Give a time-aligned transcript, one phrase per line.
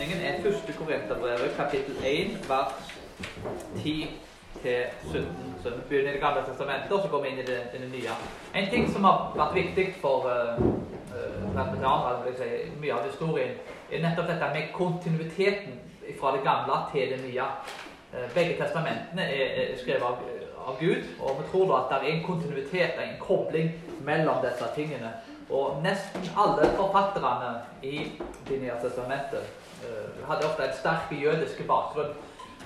[0.00, 0.74] lesningen er 1.
[0.78, 2.72] Korinterbrevet, kapittel 1, vers
[3.76, 4.08] 10-17.
[5.62, 7.78] Så vi begynner i Det gamle testamentet, og så går vi inn i det, i
[7.78, 8.14] det nye.
[8.54, 10.56] En ting som har vært viktig for uh,
[11.12, 12.48] uh, si,
[12.80, 13.52] mye av historien,
[13.92, 15.80] er nettopp dette med kontinuiteten
[16.20, 17.52] fra det gamle til det nye.
[18.14, 20.24] Uh, begge testamentene er, er skrevet av,
[20.64, 24.72] av, Gud, og vi tror da at det er en kontinuitet, en kobling mellom disse
[24.74, 25.12] tingene.
[25.50, 28.12] Og nesten alle forfatterne i
[28.48, 29.59] Det nye testamentet
[30.28, 32.12] hadde ofte en sterk jødisk bakgrunn.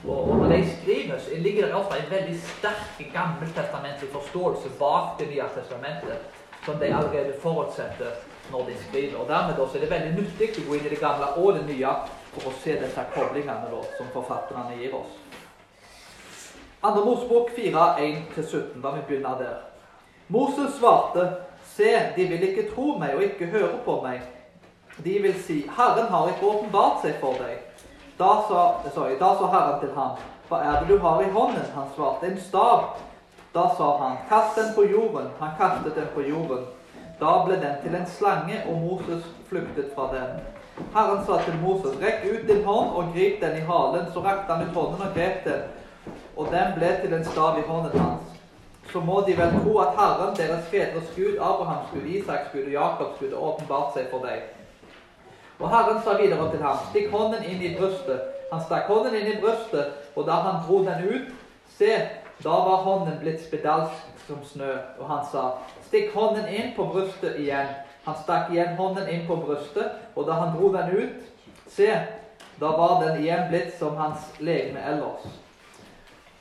[0.04, 5.18] Og, og når de skriver, så ligger det ofte en veldig sterk gammeltestamentlig forståelse bak
[5.18, 6.18] Det nye testamentet,
[6.64, 8.10] som de allerede forutsetter
[8.50, 9.18] når de skriver.
[9.18, 11.64] Og Dermed så er det veldig nyttig å gå inn i det gamle og det
[11.70, 11.94] nye
[12.34, 15.16] for å se disse koblingene da, som forfatterne gir oss.
[16.84, 17.84] Andre Mosbok 4,
[18.36, 18.82] 1-17.
[18.82, 19.58] Da vi begynner der.
[20.28, 21.28] Moses svarte,
[21.74, 24.20] Se, de vil ikke tro meg og ikke høre på meg.
[24.96, 27.58] De vil si, Herren har ikke åpenbart seg for deg.
[28.18, 28.60] Da sa,
[28.94, 31.66] sorry, da sa Herren til ham, hva er det du har i hånden?
[31.74, 32.84] Han svarte, en stav.
[33.54, 35.30] Da sa han, kast den på jorden.
[35.40, 36.66] Han kastet den på jorden.
[37.20, 40.38] Da ble den til en slange, og Moses flyktet fra den.
[40.94, 44.06] Herren sa til Moses, rekk ut din hånd og grip den i halen.
[44.12, 45.62] Så rakte han ut hånden og grep den,
[46.36, 48.34] og den ble til en stav i hånden hans.
[48.92, 52.72] Så må de vel tro at Herren, deres fedres Gud, Abrahams Gud, Isaks Gud og
[52.72, 54.42] Jakobs Gud, har åpenbart seg for deg.
[55.64, 58.20] Og Herren sa videre til ham, stikk hånden inn i brystet.
[58.50, 61.30] Han stakk hånden inn i brystet, og da han dro den ut,
[61.78, 61.94] se,
[62.44, 64.74] da var hånden blitt spedalsk som snø.
[65.00, 65.46] Og han sa,
[65.86, 67.72] stikk hånden inn på brystet igjen.
[68.04, 71.88] Han stakk igjen hånden inn på brystet, og da han dro den ut, se,
[72.60, 75.24] da var den igjen blitt som hans legeme ellers.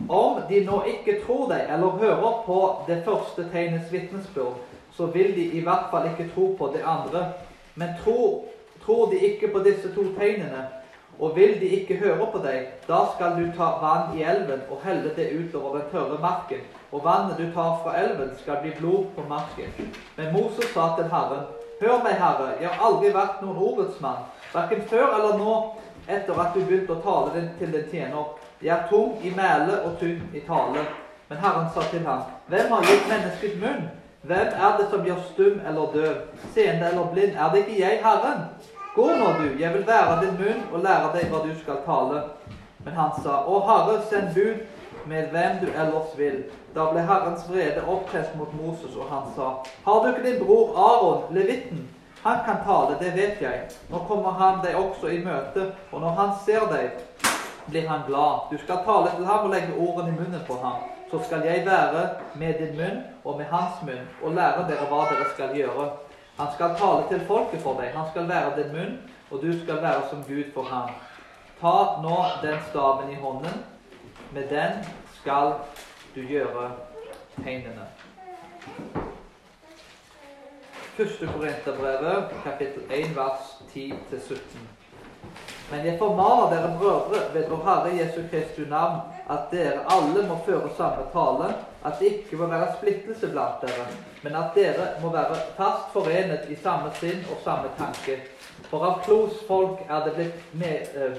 [0.03, 2.59] Om de nå ikke tror deg eller hører på
[2.91, 4.59] det første tegnets vitnesbyrd,
[4.91, 7.29] så vil de i hvert fall ikke tro på det andre.
[7.79, 8.43] Men tro
[8.85, 10.67] Tror de ikke på disse to tegnene,
[11.19, 14.81] og vil de ikke høre på deg, da skal du ta vann i elven og
[14.83, 19.05] helle det utover den tørre marken, og vannet du tar fra elven, skal bli blod
[19.15, 19.93] på marken.
[20.17, 21.45] Men Moses sa til Herren,
[21.81, 25.55] Hør meg, Herre, jeg har aldri vært noen ordets mann, verken før eller nå,
[26.07, 28.35] etter at du begynte å tale til din tjener.
[28.63, 30.85] Jeg er tung i mæle og tynn i tale.
[31.29, 33.89] Men Herren sa til ham, Hvem har gitt mennesket munn?
[34.23, 36.15] Hvem er det som gjør stum eller døv,
[36.53, 37.35] seende eller blind?
[37.35, 38.45] Er det ikke jeg, Herren?
[38.95, 42.19] Gå nå, du, jeg vil være din munn og lære deg hva du skal tale.
[42.85, 46.43] Men han sa, Å Herre, send bud med hvem du ellers vil.
[46.75, 49.47] Da ble Herrens vrede opptent mot Moses, og han sa,
[49.87, 51.87] Har du ikke din bror Aron, levitten?
[52.21, 53.65] Han kan tale, det vet jeg.
[53.89, 57.01] Nå kommer han deg også i møte, og når han ser deg,
[57.65, 58.45] blir han glad.
[58.51, 60.85] Du skal tale til ham og legge ordene i munnen på ham.
[61.09, 62.05] Så skal jeg være
[62.35, 65.89] med din munn og med hans munn og lære dere hva dere skal gjøre.
[66.37, 67.91] Han skal tale til folket for deg.
[67.93, 68.95] Han skal være din munn,
[69.31, 70.89] og du skal være som Gud for ham.
[71.61, 73.65] Ta nå den staven i hånden.
[74.33, 74.81] Med den
[75.19, 75.53] skal
[76.15, 76.71] du gjøre
[77.43, 77.85] tegnene.
[80.97, 84.57] Første Korinterbrevet, kapittel 1, vers 10-17.
[85.71, 88.99] Men jeg formaner dere brødre ved vår Herre Jesu Kristi navn
[89.29, 91.53] at dere alle må føre samme tale,
[91.85, 93.85] at det ikke må være splittelse blant dere,
[94.23, 98.19] men at dere må være fast forenet i samme sinn og samme tanke.
[98.69, 101.17] For av Klos folk er det blitt, med, eh,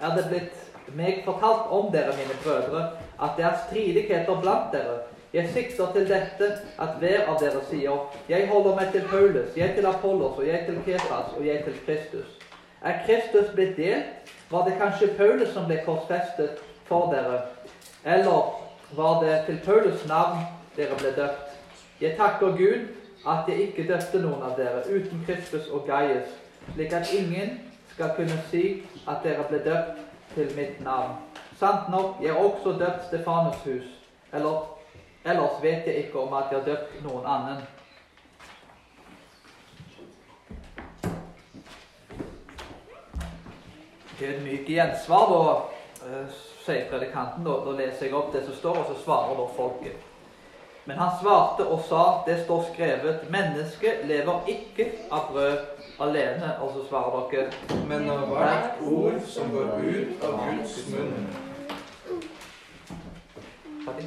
[0.00, 2.86] er det blitt meg fortalt om dere, mine brødre,
[3.22, 5.02] at det er stridigheter blant dere.
[5.32, 6.48] Jeg sikter til dette
[6.78, 10.66] at hver av dere sier, jeg holder meg til Paulus, jeg til Apollos, og jeg
[10.66, 12.38] til Kefas, og jeg til Kristus.
[12.82, 14.32] Er Kristus blitt delt?
[14.50, 17.40] Var det kanskje Paulus som ble korsfestet for dere?
[18.04, 18.61] Eller
[18.96, 20.38] var det til Paulus navn
[20.76, 21.48] dere ble døpt.
[22.00, 22.88] Jeg takker Gud
[23.28, 26.28] at jeg ikke døpte noen av dere uten Kristus og Gaius,
[26.74, 27.60] slik at ingen
[27.94, 30.00] skal kunne si at dere ble døpt
[30.34, 31.20] til mitt navn.
[31.58, 33.88] Sant nok, jeg har også døpt Stefanus hus.
[34.32, 34.78] Eller,
[35.24, 37.62] ellers vet jeg ikke om at jeg har døpt noen annen.
[44.18, 47.44] Det er et mykt gjensvar, da eh, sier predikanten.
[47.44, 50.08] Da, da leser jeg opp det som står, og så svarer da folket.
[50.84, 55.58] Men han svarte og sa, det står skrevet, mennesket lever ikke av brød
[56.02, 56.56] alene.
[56.64, 61.30] Og så svarer dere Men av hvert ord som går ut av Guds munn.
[63.82, 64.06] Okay.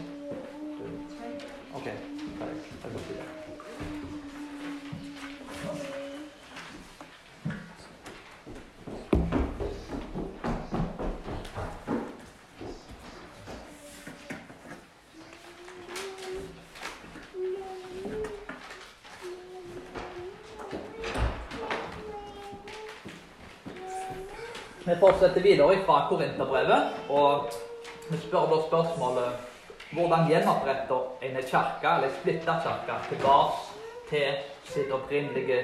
[24.86, 27.48] Vi fortsetter videre fra Korinterbrevet, og
[28.10, 29.54] vi spør da spørsmålet
[29.98, 33.56] hvordan gjenoppretter en kirke, eller en splitta kirke, tilbake
[34.10, 34.36] til
[34.70, 35.64] sitt opprinnelige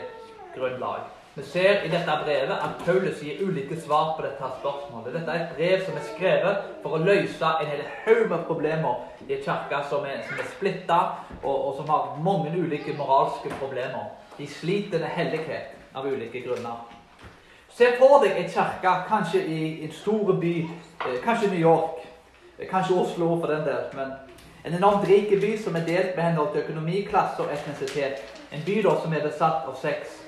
[0.55, 1.03] grunnlag.
[1.35, 5.13] Vi ser i dette brevet at Paulus gir ulike svar på dette spørsmålet.
[5.13, 9.27] Dette er et brev som er skrevet for å løse en hel haug med problemer
[9.27, 10.97] i en kirke som er, som er splitta,
[11.43, 14.09] og, og, som har mange ulike moralske problemer.
[14.39, 17.00] De sliter med hellighet av ulike grunner.
[17.71, 20.55] Se for deg en kirke kanskje i en stor by,
[21.05, 22.07] eh, kanskje New York,
[22.59, 23.83] eh, kanskje Oslo for den del.
[23.93, 24.11] men
[24.65, 28.21] En enormt rik by som er delt med henhold til økonomi, klasse og etnisitet.
[28.51, 30.21] En by da som er besatt av sex.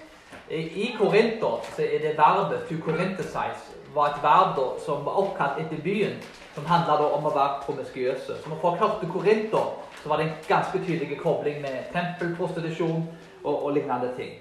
[0.49, 5.59] I Korinter så er det verbet 'to corintesize' var et verb da, som var oppkalt
[5.59, 6.17] etter byen,
[6.55, 8.41] som handla om å være promiskuøse.
[8.43, 9.73] Som folk hørte Korinter,
[10.03, 13.07] så var det en ganske tydelig kobling med tempelprostitusjon
[13.43, 14.31] og, og lignende ting.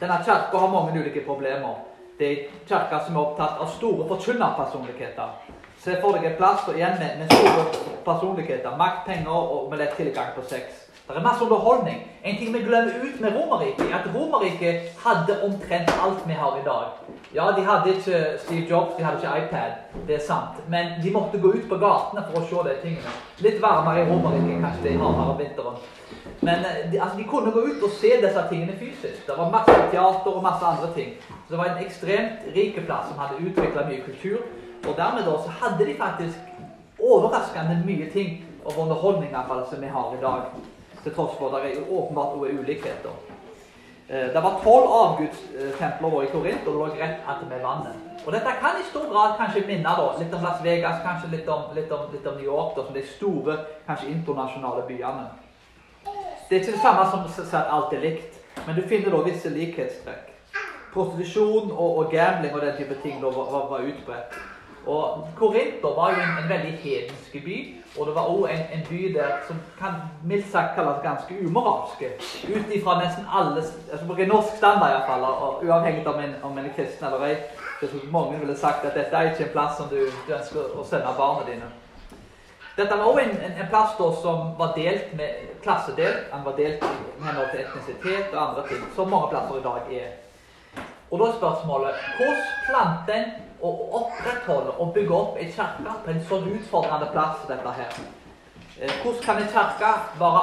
[0.00, 1.93] Denne kirka har mange ulike problemer.
[2.18, 5.52] Det er kirker som er opptatt av store forkynnerpersonligheter.
[5.84, 7.64] Se for deg en plass igjen med, med store
[8.06, 10.84] personligheter, makt, penger og med lett tilgang på sex.
[11.08, 11.98] Det er masse underholdning.
[12.24, 16.56] En ting vi glemmer ut med Romerriket, er at Romerriket hadde omtrent alt vi har
[16.56, 16.86] i dag.
[17.34, 19.72] Ja, de hadde ikke Steve Jobs, de hadde ikke iPad,
[20.08, 20.62] det er sant.
[20.68, 23.12] Men de måtte gå ut på gatene for å se de tingene.
[23.44, 25.76] Litt varmere i Romerriket, kanskje det er hardere om vinteren.
[26.40, 29.20] Men eh, de, altså, de kunne gå ut og se disse tingene fysisk.
[29.26, 31.18] Det var masse teater og masse andre ting.
[31.46, 34.38] Så det var en ekstremt rik plass som hadde utvikla mye kultur.
[34.88, 36.38] Og dermed så hadde de faktisk
[37.00, 39.36] overraskende mye ting og underholdning
[39.70, 40.40] som vi har i dag.
[41.02, 43.14] Til tross for at det er åpenbart også ulikheter.
[44.08, 47.96] Eh, det var tolv avgudstempler i Korint, og det lå rett attmed vannet.
[48.26, 51.48] Og Dette kan i stor grad kanskje minne da, litt om Las Vegas, kanskje litt
[51.48, 53.56] om, litt om, litt om New York, da, som de store,
[53.86, 55.26] kanskje internasjonale byene.
[56.48, 59.52] Det er ikke det samme som at alt er likt, men du finner da visse
[59.52, 60.33] likhetstrekk
[60.94, 64.36] prostitusjon og, og, gambling og den type ting da var, var, utbredt.
[64.86, 67.58] Og Korinter var jo en, en veldig hedensk by,
[67.98, 69.94] og det var òg en, en, by der som kan
[70.24, 72.10] mildt sagt kalles ganske umoralske.
[72.56, 73.62] Ut ifra nesten alle
[73.92, 77.36] altså På norsk standard iallfall, og uavhengig av om en, er kristen eller ei.
[78.10, 79.96] Mange ville sagt at dette er ikke en plass som du,
[80.28, 81.70] du ønsker å sende barna dine.
[82.76, 86.28] Dette var òg en, en, plass da, som var delt med klassedelt.
[86.32, 89.92] Den var delt med henhold til etnisitet og andre ting, som mange plasser i dag
[90.02, 90.23] er.
[91.14, 93.28] Og da er spørsmålet hvordan planter en
[93.62, 93.68] å
[94.00, 98.00] opprettholde og bygge opp en kirke på en sånn utfordrende plass som dette her?
[98.80, 100.42] Eh, hvordan kan en kirke være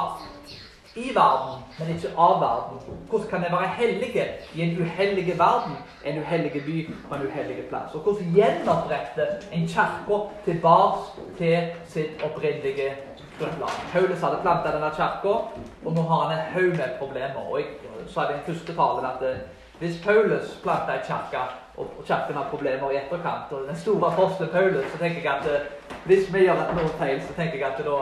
[1.02, 2.96] i verden, men ikke av verden?
[3.10, 5.76] Hvordan kan en være hellige i en uhellig verden,
[6.08, 7.94] en uhellig by på en uhellig plass?
[7.94, 12.94] Og hvordan gjenopprette en kirke tilbake til sitt opprinnelige
[13.36, 13.80] grunnlag?
[13.92, 15.40] Paulus hadde planta denne kirka,
[15.84, 17.44] og nå har han en haug med problemer.
[17.50, 17.74] Og jeg
[18.08, 19.51] sa i den første talen at
[19.82, 21.42] hvis Paulus planta en kirke,
[21.76, 25.46] og kirken har problemer i etterkant, og den store apostelen Paulus, så tenker jeg at
[25.46, 27.96] uh, hvis vi gjør noe feil, så tenker jeg at da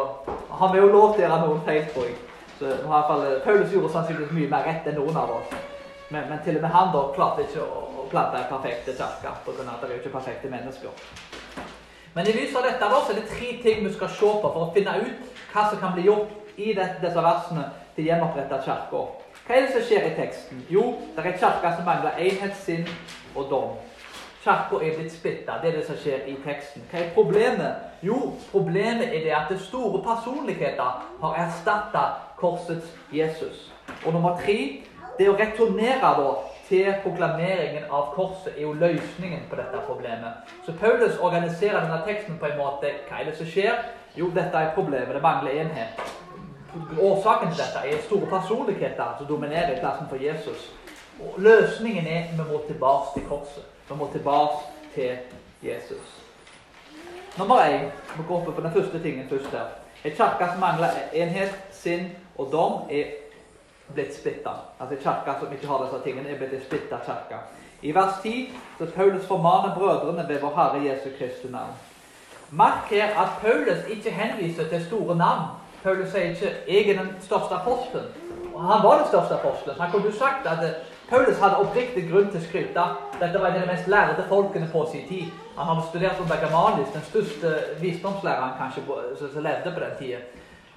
[0.60, 2.18] har vi jo lov til å gjøre noen feil, tror jeg.
[2.58, 5.56] Så i hvert fall, uh, Paulus gjorde sannsynligvis mye mer rett enn noen av oss.
[6.10, 9.34] Men, men til og med han da klarte ikke å, å plante en perfekt kirke,
[9.46, 9.66] pga.
[9.72, 11.08] at det er jo ikke perfekte mennesker.
[12.14, 14.52] Men i lys av dette da, så er det tre ting vi skal se på
[14.52, 19.29] for å finne ut hva som kan bli gjort i disse versene til gjenoppretta kirker.
[19.50, 20.58] Hva er det som skjer i teksten?
[20.70, 20.82] Jo,
[21.16, 22.84] det er en kirke som mangler enhet, sinn
[23.34, 23.72] og dom.
[24.44, 25.56] Kirka er blitt splitta.
[25.58, 26.84] Det er det som skjer i teksten.
[26.92, 27.80] Hva er problemet?
[28.06, 28.18] Jo,
[28.52, 32.04] problemet er det at det store personligheter har erstatta
[32.38, 33.66] korsets Jesus.
[34.04, 34.86] Og nummer tre,
[35.18, 36.30] det å returnere da
[36.68, 40.46] til proklameringen av korset er jo løsningen på dette problemet.
[40.62, 42.94] Så Paulus organiserer denne teksten på en måte.
[43.10, 43.82] Hva er det som skjer?
[44.14, 45.10] Jo, dette er problemet.
[45.18, 46.06] Det mangler enhet.
[47.00, 50.70] Årsaken til dette er store personligheter som dominerer i plassen for Jesus.
[51.20, 53.64] Og løsningen er at vi må tilbake til korset.
[53.88, 54.56] Vi må tilbake
[54.94, 55.16] til
[55.62, 56.20] Jesus.
[57.38, 59.66] Nummer én Vi går opp på den første tingen først her.
[60.04, 63.04] En kirke som mangler enhet, sinn og dom, er
[63.94, 64.50] blitt splitta.
[64.80, 67.40] Altså en kirke som ikke har disse tingene, er blitt en splitta kirke.
[67.82, 71.74] I vers 10 så Paulus formaner brødrene ved vår Herre Jesu Kristi navn.
[72.50, 75.59] Merk her at Paulus ikke henviser til store navn.
[75.82, 78.30] Paulus sier ikke 'jeg er den største apostelen'.
[78.54, 79.80] Og han var den største apostelen.
[79.80, 80.74] Han kunne jo sagt at eh,
[81.10, 82.82] Paulus hadde oppriktig grunn til å skryte.
[83.20, 85.26] Dette var en av de mest lærde folkene på sin tid.
[85.58, 87.48] Han hadde studert som bergamanisk, den største
[87.80, 88.80] visdomslæreren kanskje
[89.32, 90.20] som levde på den tida.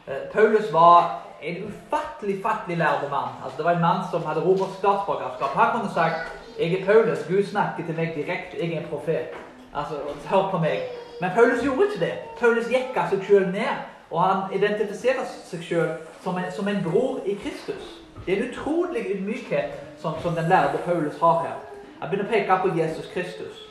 [0.07, 0.99] Eh, Paulus var
[1.41, 3.31] en ufattelig fattelig lærde mann.
[3.43, 5.51] Altså, det var en mann som hadde romersk statsborgerskap.
[5.59, 6.19] Han kunne sagt
[6.59, 7.19] 'Jeg er Paulus.
[7.29, 8.53] Gud snakker til meg direkte.
[8.61, 9.33] Jeg er en profet.'
[9.75, 9.93] Altså,
[10.29, 10.79] hør på meg.
[11.21, 12.13] Men Paulus gjorde ikke det.
[12.39, 13.73] Paulus gikk av seg sjøl ned
[14.13, 15.91] og han identifiserer seg sjøl
[16.23, 17.99] som, som, en bror i Kristus.
[18.25, 21.55] Det er en utrolig ydmykhet som, som, den lærde Paulus har her.
[21.99, 23.63] Han begynner å peke på Jesus Kristus.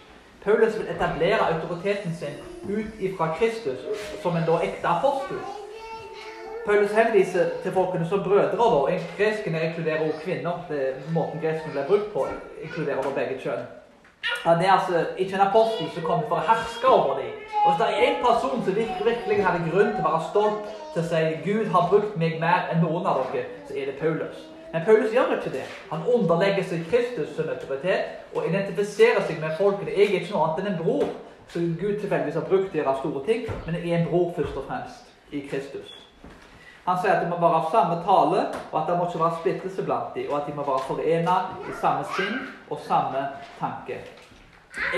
[0.42, 2.34] Paulus vil etablere autoriteten sin
[2.66, 3.78] ut ifra Kristus
[4.22, 5.38] som en da ekte apostel.
[6.66, 8.58] Paulus henviser til folkene som brødre.
[8.58, 8.98] da.
[9.18, 10.66] Greskene inkluderer også kvinner.
[10.68, 12.26] Det er måten greskene ble brukt på,
[12.62, 13.64] inkluderer da begge kjønn.
[14.42, 17.34] Han er altså ikke en apostel som kommer for å herske over dem.
[17.64, 21.02] Og Hvis det er én person som virkelig hadde grunn til å være stolt til
[21.02, 24.48] å si Gud har brukt meg mer enn noen av dere, så er det Paulus.
[24.72, 25.64] Men Paulus gjør ikke det.
[25.90, 29.94] Han underlegger seg Kristus som autoritet og identifiserer seg med folkene.
[29.94, 31.08] Jeg er ikke noe annet enn en bror
[31.52, 34.32] som Gud tilfeldigvis har brukt til å gjøre store ting, men jeg er en bror
[34.38, 35.92] først og fremst i Kristus.
[36.86, 39.38] Han sier at de må være av samme tale, og at det må ikke være
[39.40, 43.22] splittelse blant dem, og at de må være forena i samme sinn og samme
[43.60, 44.00] tanke.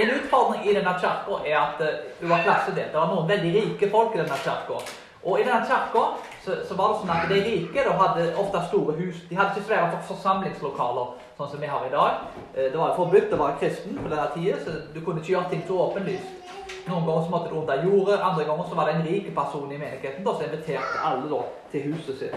[0.00, 1.80] En utfordring i denne kirka er at
[2.20, 2.92] hun var klassedelt.
[2.92, 4.78] Det var noen veldig rike folk i denne kirka.
[5.24, 6.04] Og i denne kirka
[6.44, 9.22] så, så, var det sånn at de rike de hadde ofte store hus.
[9.28, 12.24] De hadde ikke svære forsamlingslokaler, sånn som vi har i dag.
[12.52, 15.52] Uh, det var forbudt å være kristen på denne tida, så du kunne ikke gjøre
[15.52, 16.43] ting så åpenlyst.
[16.84, 19.72] Noen ganger så måtte det under jordet, andre ganger så var det en rik person
[19.72, 21.40] i menigheten da, som inviterte alle da,
[21.72, 22.34] til huset sitt.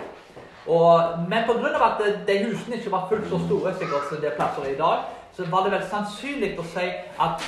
[0.67, 1.71] Og, men pga.
[1.85, 5.03] at de husene ikke var fullt så store sikkert som det er plasser i dag,
[5.35, 6.87] så var det vel sannsynlig å si
[7.25, 7.43] at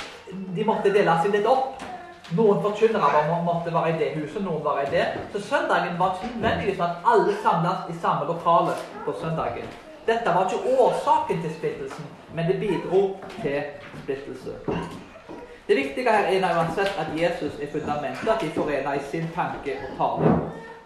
[0.56, 1.82] de måtte dele seg litt opp.
[2.36, 5.08] Noen forkynnere måtte være i det huset, noen var i det.
[5.32, 9.72] Så søndagen var ikke nødvendigvis at alle samles i samme lokale på søndagen.
[10.06, 13.04] Dette var ikke årsaken til splittelsen, men det bidro
[13.42, 13.62] til
[14.02, 14.60] splittelse.
[15.70, 19.76] Det viktige her er uansett at Jesus er fundamentet, at de forener i sin tanke
[19.78, 20.30] og tale.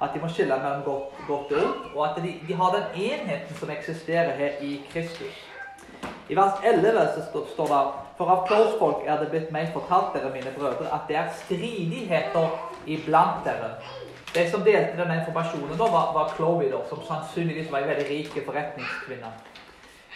[0.03, 2.85] At de må skille mellom godt, godt og ondt, og at de, de, har den
[3.05, 5.37] enheten som eksisterer her i Kristus.
[6.29, 7.81] I vers 11 så står det
[8.19, 12.49] For av klorsfolk er det blitt meg fortalt, dere mine brødre, at det er stridigheter
[12.87, 13.73] iblant dere.
[14.35, 18.09] De som delte denne informasjonen, da var, var Chloe, da, som sannsynligvis var en veldig
[18.11, 19.33] rik forretningskvinne.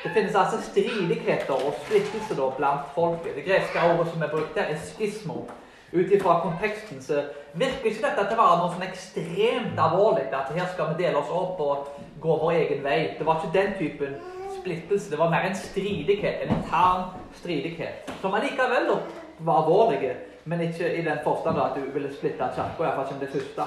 [0.02, 3.34] Det finnes altså stridigheter og splittelse blant folket.
[3.34, 5.48] Det greske ordet som er brukt der, er skismo.
[5.92, 7.22] Ut ifra konteksten så
[7.54, 10.26] virker ikke dette til å være noe sånn ekstremt alvorlig.
[10.36, 11.88] At her skal vi dele oss opp og
[12.22, 12.98] gå vår egen vei.
[13.18, 14.14] Det var ikke den typen
[14.60, 15.10] splittelse.
[15.10, 17.08] Det var mer en stridighet, en intern
[17.40, 18.12] stridighet.
[18.20, 18.92] Som allikevel
[19.38, 20.12] var alvorlig,
[20.44, 23.66] men ikke i den forstand at du ville splitte kirka, iallfall som det første.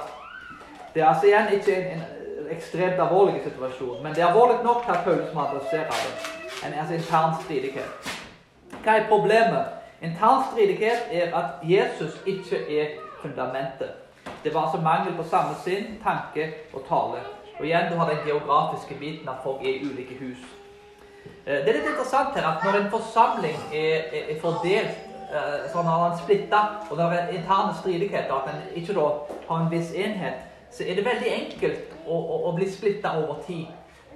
[0.94, 2.21] Det er altså igjen ikke en, en
[2.52, 4.04] ekstremt alvorlig situasjon.
[4.04, 6.14] Men det er alvorlig nok til at Paulus må adressere det.
[6.66, 8.12] En altså intern stridighet.
[8.84, 9.66] Hva er problemet?
[10.02, 12.88] Intern stridighet er at Jesus ikke er
[13.22, 13.92] fundamentet.
[14.44, 17.22] Det var altså mangel på samme sinn, tanke og tale.
[17.60, 20.42] Og igjen, du har den geografiske biten at folk i ulike hus.
[21.46, 24.98] Eh, det er litt interessant her at når en forsamling er, er, er fordelt
[25.30, 29.08] eh, sånn at man splitta, og det er interne stridigheter, at en ikke da
[29.48, 33.42] har en viss enhet, så er det veldig enkelt å, å, å bli splitta over
[33.48, 33.68] tid.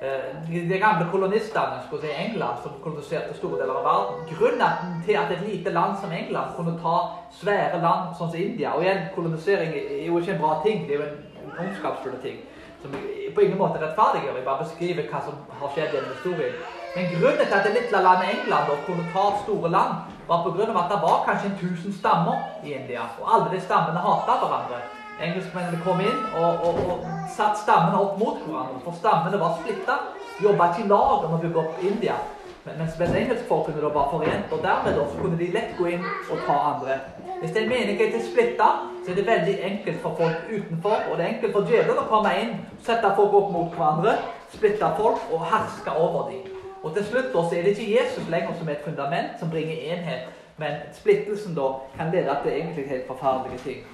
[0.02, 5.32] Eh, de gamle kolonistene si, England, som koloniserte store deler av verden Grunnen til at
[5.32, 6.98] et lite land som England kunne ta
[7.32, 10.98] svære land sånn som India Og igjen, kolonisering er jo ikke en bra ting, det
[10.98, 12.42] er jo en ondskapsfull ting.
[12.82, 12.92] Som
[13.36, 14.36] på ingen måte rettferdiggjør.
[14.36, 16.60] Jeg bare beskriver hva som har skjedd gjennom historien.
[16.96, 20.54] Men grunnen til at det lille landet England da, kunne ta store land, var på
[20.58, 23.08] grunn av at det var kanskje en tusen stammer i India.
[23.22, 24.84] Og alle de stammene hata hverandre.
[25.24, 28.81] Engelskmennene kom inn og, og, og satte stammene opp mot hverandre.
[28.84, 30.00] For stammene var splitta.
[30.43, 32.17] Jobba ikke i lag om å bygge opp India.
[32.65, 36.05] Men, mens engelskfolkene da var forent, og dermed da, så kunne de lett gå inn
[36.34, 36.98] og ta andre.
[37.41, 38.69] Hvis en menighet er splitta,
[39.05, 40.95] så er det veldig enkelt for folk utenfor.
[41.12, 42.55] Og det er enkelt for djevelen å komme inn,
[42.88, 44.15] sette folk opp mot hverandre,
[44.55, 46.50] splitte folk og herske over dem.
[46.81, 49.53] Og til slutt da, så er det ikke Jesus lenger som er et fundament som
[49.53, 53.86] bringer enhet, men splittelsen da kan lede til egentlig helt forferdelige ting.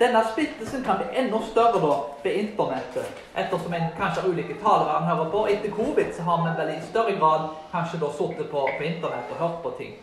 [0.00, 4.94] Denne splittelsen kan bli enda større da ved internettet, ettersom en kanskje har ulike talere
[4.96, 5.42] en hører på.
[5.52, 7.42] Etter covid så har vi vel i større grad
[7.72, 9.98] kanskje da sittet på, på internett og hørt på ting.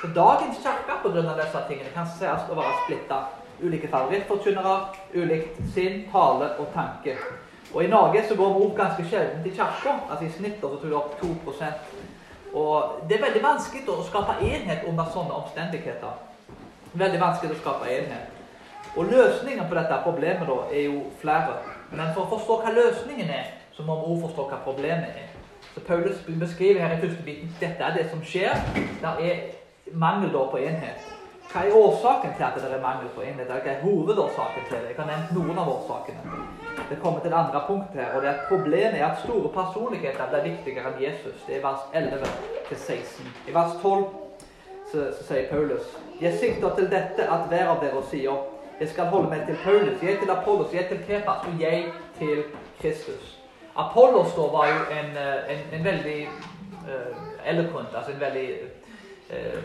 [0.00, 1.34] Så dagens kirke pga.
[1.40, 3.18] disse tingene kan sies å være splitta.
[3.62, 4.76] Ulike favorittforkynnere,
[5.14, 7.16] ulikt sinn, tale og tanke.
[7.74, 9.96] Og I Norge så går vi opp ganske sjelden til kirka.
[10.10, 14.38] Altså I snitt så tror jeg opp 2% Og Det er veldig vanskelig å skape
[14.38, 16.14] enhet under sånne omstendigheter.
[16.94, 18.31] Veldig vanskelig å skape enhet.
[18.96, 21.56] Og løsningen på dette problemet da, er jo flere.
[21.90, 25.32] Men for å forstå hva løsningen er, så må vi også forstå hva problemet er.
[25.72, 28.52] Så Paulus beskriver her i første biten dette er det som skjer.
[28.76, 29.42] Det er
[29.92, 31.08] mangel da på enhet.
[31.52, 33.48] Hva er årsaken til at det er mangel på enhet?
[33.48, 34.92] Hva er hovedårsaken til det?
[34.92, 36.38] Jeg har nevnt noen av årsakene.
[36.90, 40.30] Det kommer til det andre punktet her, og det er problemet er at store personligheter
[40.32, 41.44] blir viktigere enn Jesus.
[41.48, 42.24] Det er vers 11
[42.72, 43.32] 16.
[43.48, 44.04] I vers 12
[44.92, 48.51] så, så sier Paulus Jeg sikter til dette at hver av dere sier
[48.82, 52.42] jeg skal holde meg til Paulus, jeg til Apollos, jeg til Kepas og jeg til
[52.80, 53.38] Kristus.
[53.76, 56.20] Apollos da var jo en, eh, en, en veldig
[56.88, 58.48] uh, eloquent, altså en veldig
[59.30, 59.62] uh,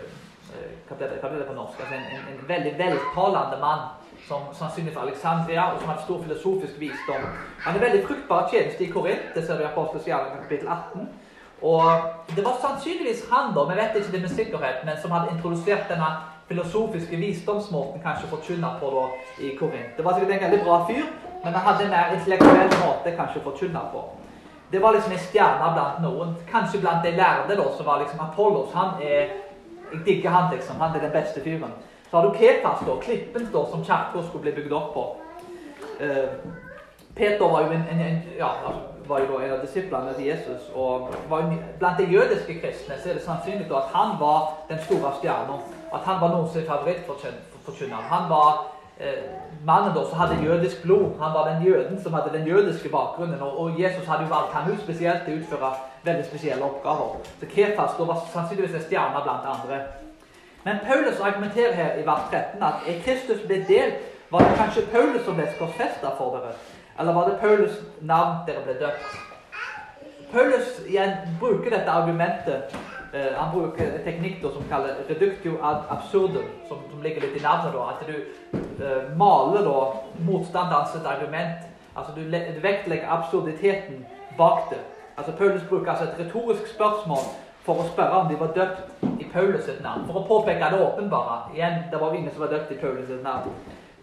[0.87, 1.79] hva blir det, på norsk?
[1.79, 3.81] Altså en, en, en veldig veltalende mann
[4.27, 7.25] som sannsynligvis fra Alexandria, og som hadde stor filosofisk visdom.
[7.65, 11.09] Han er veldig fruktbar tjeneste i Korint, det ser vi i Apostels gjerning kapittel 18.
[11.61, 11.83] Og
[12.35, 15.89] det var sannsynligvis han, da, vi vet ikke det med sikkerhet, men som hadde introdusert
[15.89, 16.09] denne
[16.47, 19.07] filosofiske visdomsmåten kanskje forkynne på da,
[19.45, 19.97] i Korint.
[19.97, 21.03] Det var sikkert en veldig bra fyr,
[21.43, 24.05] men han hadde en mer intellektuell måte kanskje å forkynne på.
[24.71, 26.33] Det var liksom en stjerne blant noen.
[26.51, 28.73] Kanskje blant de lærde, da, som var liksom Apollos.
[28.73, 29.35] Han er
[29.91, 30.75] Jeg digger han, liksom.
[30.81, 31.71] Han er den beste fyren.
[32.11, 35.03] Så har du Ketas, da, klippen da, som kirka skulle bli bygd opp på.
[36.01, 36.35] Uh,
[37.15, 40.69] Peter var jo en, en, en ja, altså, var jo en av disiplene til Jesus.
[40.75, 41.09] og
[41.79, 45.59] Blant de jødiske kristne så er det sannsynlig at han var den store stjerna.
[45.93, 48.01] At han var noens favorittforkynner.
[48.13, 48.65] Han var
[48.99, 49.23] eh,
[49.65, 51.07] mannen da, som hadde jødisk blod.
[51.21, 53.41] Han var den jøden som hadde den jødiske bakgrunnen.
[53.41, 55.71] Og, og Jesus hadde jo valgt ham ut spesielt til å utføre
[56.03, 57.23] veldig spesielle oppgaver.
[57.39, 59.79] Så Kephas var sannsynligvis en stjerne blant andre.
[60.63, 63.99] Men Paulus argumenterer her i vers 13 at er Kristus blitt delt,
[64.31, 66.55] var det kanskje Paulus som ble korsfesta for dere?
[66.99, 69.17] Eller var det Paulus navn dere ble døpt?
[70.31, 72.75] Paulus igjen bruker dette argumentet.
[73.13, 77.37] Uh, han bruker en teknikk da, som kaller reductio ad absurdum, som, som, ligger litt
[77.39, 77.73] i navnet.
[77.73, 79.77] da, At du uh, maler da
[80.27, 81.65] motstanderens argument.
[81.95, 84.05] Altså Du, du vektlegger absurditeten
[84.37, 84.81] bak det.
[85.17, 87.23] Altså Paulus bruker altså et retorisk spørsmål
[87.65, 90.05] for å spørre om de var døpt i Paulus navn.
[90.07, 91.39] For å påpeke det åpenbare.
[91.55, 93.55] Igjen, det var ingen som var døpt i Paulus navn.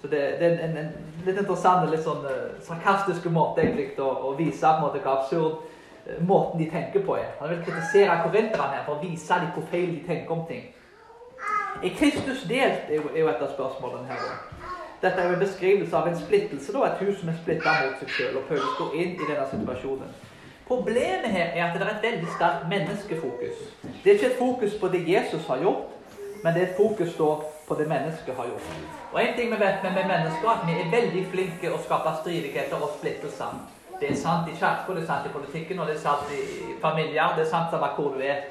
[0.04, 0.88] Så det, det er en, en,
[1.24, 5.14] litt interessant litt sånn uh, sarkastiske måte egentlig å, å, vise på en måte hva
[5.22, 7.30] absurd uh, måten de tenker på er.
[7.38, 10.66] Han vil kritisere korinterne for å vise dem hvor feil de tenker om ting.
[11.80, 14.28] Er Kristus delt, er jo, er jo et av spørsmålene her.
[14.28, 14.68] Også.
[15.06, 18.04] Dette er jo en beskrivelse av en splittelse, da, et hus som er splitta mot
[18.04, 18.38] seg sjøl.
[18.42, 20.14] Og Paulus går inn i denne situasjonen.
[20.68, 23.66] Problemet her er at det er et veldig sterkt menneskefokus.
[24.04, 25.92] Det er ikke et fokus på det Jesus har gjort,
[26.44, 27.32] men det er et fokus da
[27.68, 28.74] på det mennesket har gjort.
[29.12, 32.12] Og en ting vi vet med, med mennesker, at vi er veldig flinke å skape
[32.20, 33.56] stridigheter og splittelser.
[34.00, 36.74] Det er sant i kirka, det er sant i politikken, og det er sant i
[36.82, 37.36] familier.
[37.36, 38.44] Det er sant samme hvor du er.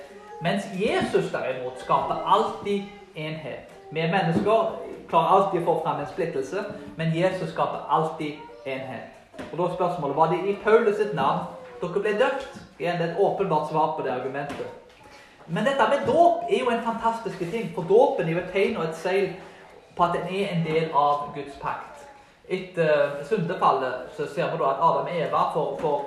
[0.44, 3.70] Mens Jesus derimot skaper alltid enhet.
[3.92, 4.78] Vi er mennesker
[5.10, 6.64] klarer alltid å få fram en splittelse,
[6.98, 9.12] men Jesus skaper alltid enhet.
[9.52, 11.46] Og da er spørsmålet var det i Paulus sitt navn
[11.82, 12.62] dere ble døpt.
[12.80, 14.83] Igjen, det er et åpenbart svar på det argumentet.
[15.48, 18.78] Men dette med dåp er jo en fantastisk ting, for dåpen er jo et tegn
[18.78, 19.34] og et seil
[19.98, 22.06] på at den er en del av Guds pakt.
[22.50, 26.00] Etter uh, syndefallet så ser vi da at Adam og Eva får, får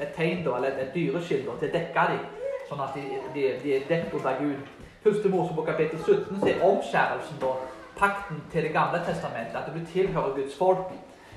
[0.00, 2.22] et tegn, da, eller et, et dyreskill til å dekke dem,
[2.68, 4.72] sånn at de, de, de er dekket under Gud.
[5.06, 7.52] Første Mosebok kapittel 17 så er omskjærelsen da
[7.96, 10.90] pakten til Det gamle testamentet, at du tilhører Guds folk.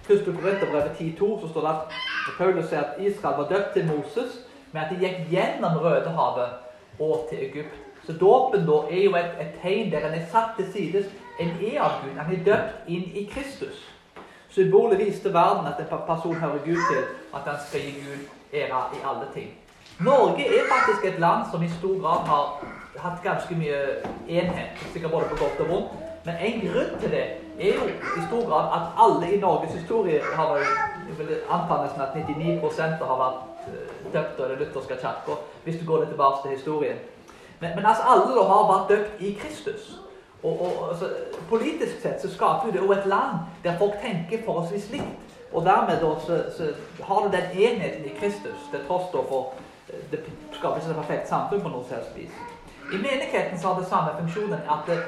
[0.03, 1.99] Første Korinterbrevet 10,2 så står det at
[2.37, 6.68] Paulus sier at Israel var døpt til Moses, men at de gikk gjennom Rødehavet
[6.99, 7.75] og til Egypt.
[8.05, 11.05] Så dåpen da er jo et, et tegn der en er satt til side.
[11.39, 12.17] En er av Gud.
[12.17, 13.85] Han er døpt inn i Kristus.
[14.49, 17.03] Symbolet viste verden at en person hører Gud til,
[17.35, 19.49] at han skal gi Gud ære i alle ting.
[19.99, 22.45] Norge er faktisk et land som i stor grad har
[22.97, 23.79] hatt ganske mye
[24.27, 25.91] enhet, sikkert både på godt og vondt.
[26.25, 27.25] Men en grunn til det
[27.59, 30.67] er jo i stor grad at alle i Norges historie har jeg
[31.19, 32.59] vil anta nesten at 99
[33.01, 33.39] har vært
[34.13, 36.99] døpt av den lutherske kirka, hvis du går litt tilbake til historien.
[37.59, 39.89] Men, men altså, alle da har vært døpt i Kristus.
[40.43, 41.09] Og, og altså,
[41.49, 45.35] Politisk sett så skaper det jo et land der folk tenker forholdsvis likt.
[45.53, 46.63] Og dermed da, så, så
[47.03, 49.53] har du den enheten i Kristus, til tross da for
[49.89, 50.19] eh, det
[50.51, 52.35] skaper ikke et perfekt samfunn på noe selvs vis.
[52.93, 54.99] I menigheten så har det samme funksjonen at det,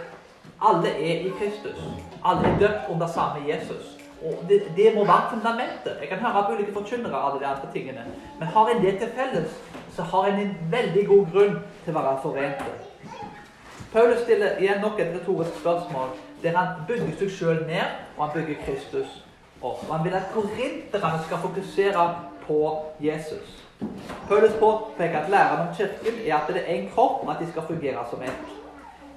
[0.61, 1.77] alle er i Kristus.
[2.25, 4.00] Alle er døpt under samme Jesus.
[4.25, 5.97] Og det, det, må være fundamentet.
[6.01, 8.03] Jeg kan høre på ulike forkynnere av de andre tingene.
[8.39, 9.55] Men har en det til felles,
[9.95, 11.55] så har en en veldig god grunn
[11.85, 12.71] til å være forente.
[13.93, 18.31] Paulus stiller igjen nok et retorisk spørsmål der han bygger seg sjøl ned, og han
[18.33, 19.09] bygger Kristus
[19.61, 19.83] opp.
[19.89, 22.05] Og Han vil at korinterne skal fokusere
[22.47, 22.61] på
[22.99, 23.57] Jesus.
[24.27, 27.51] Paulus påpeker at læren om Kirken er at det er en kropp, og at de
[27.51, 28.60] skal fungere som ett.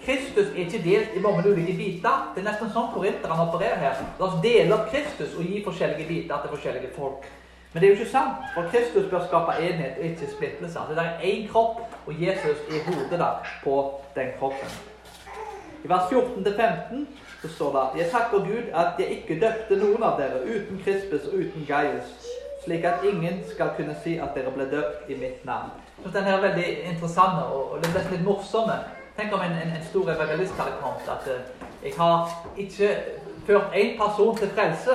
[0.05, 2.29] Kristus er ikke delt i mange ulike biter.
[2.35, 4.05] Det er nesten sånn korinterne opererer her.
[4.21, 7.27] La oss dele opp Kristus og gi forskjellige biter til forskjellige folk.
[7.73, 10.79] Men det er jo ikke sant, for Kristus bør skape enhet og ikke splittelse.
[10.79, 13.79] Altså, det er én kropp, og Jesus er hodet der på
[14.15, 14.77] den kroppen.
[15.85, 17.07] I vers 14-15
[17.43, 21.27] så står det Jeg takker Gud at jeg ikke døpte noen av dere uten Krispus
[21.29, 22.15] og uten Gaius,
[22.65, 25.75] slik at ingen skal kunne si at dere ble døpt i mitt navn.
[26.05, 28.79] Så Den er veldig interessant og, og litt morsomme.
[29.17, 31.43] Tenk om en, en, en stor evangelist hadde kommet at uh,
[31.85, 32.89] jeg har ikke
[33.47, 34.91] ført én person til frelse.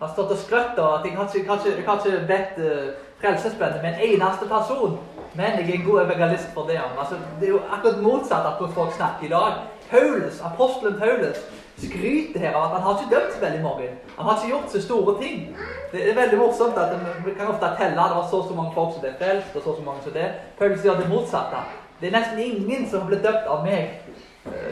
[0.00, 1.48] Har stått og skrøtt av at jeg har ikke,
[1.86, 2.90] har ikke, bedt uh,
[3.22, 4.98] frelsesbønner med en eneste person.
[5.34, 6.76] Men jeg er en god evangelist for det.
[7.00, 9.64] Altså, det er jo akkurat motsatt av hvordan folk snakker i dag.
[9.90, 11.40] Paulus, Apostelen Paulus
[11.80, 13.90] skryter her av at han har ikke dømt så veldig mange.
[14.18, 15.56] Han har ikke gjort så store ting.
[15.92, 18.76] Det er veldig morsomt at Vi kan ofte telle det var så og så mange
[18.76, 20.32] folk som ble frelst, og så og så mange som det.
[20.58, 21.87] Paulus gjør det motsatte.
[22.00, 23.98] Det er nesten ingen som blitt døpt av meg.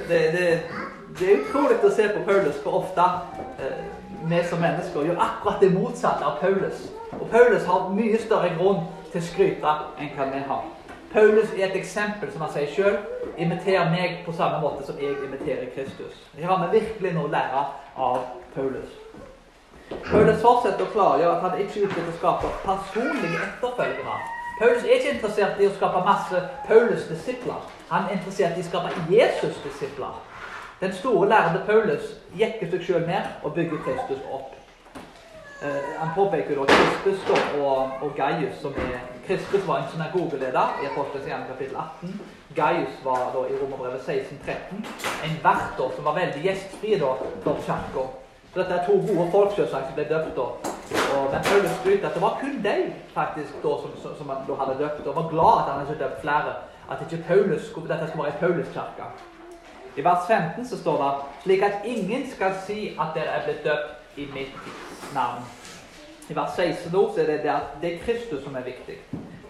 [0.09, 0.45] Det, det,
[1.19, 3.07] det er utrolig å se på Paulus hvor ofte
[3.59, 3.83] eh,
[4.31, 6.87] vi som mennesker gjør akkurat det motsatte av Paulus.
[7.19, 10.65] Og Paulus har mye større grunn til å skryte enn hva vi har.
[11.13, 12.97] Paulus er et eksempel, som han sier sjøl.
[13.39, 16.19] Imiterer meg på samme måte som jeg imiterer Kristus.
[16.37, 17.67] Her har vi virkelig noe å lære
[18.07, 18.19] av
[18.55, 18.97] Paulus.
[20.11, 24.36] Paulus fortsetter å klargjøre at han ikke er ute etter å skape personlige etterfølgere.
[24.59, 26.39] Paulus er ikke interessert i å skape masse
[26.69, 27.65] Paulus-disipler.
[27.91, 30.15] Han er interessert i å skape Jesus-disipler.
[30.81, 34.55] Den store lærde Paulus jekker seg sjøl ned og bygger Kristus opp.
[35.63, 37.29] Eh, han påpeker da Kristus
[37.61, 42.21] og, og Gaius, som er Kristus var en synagogeleder i Apostelens gjerning kapittel 18.
[42.57, 44.85] Gaius var da i Romerbrevet 1613
[45.25, 48.05] en verter som var veldig gjestfri da for kirka.
[48.57, 50.45] Så dette er to gode folk selvsagt, som ble døpt da.
[51.15, 52.77] Og, men Paulus skryter at det var kun de
[53.13, 55.99] faktisk da, som, som, som han da hadde døpt, og var glad at han hadde
[56.05, 56.55] døpt flere.
[56.91, 59.11] At ikke Paulus, dette skulle være ei Paulus-kirke.
[59.97, 61.13] I vers 15 så står det
[61.45, 64.57] slik at ingen skal si at dere er blitt døpt i mitt
[65.19, 65.45] navn.
[66.33, 69.01] I vers 16 nå så er det det at det er Kristus som er viktig.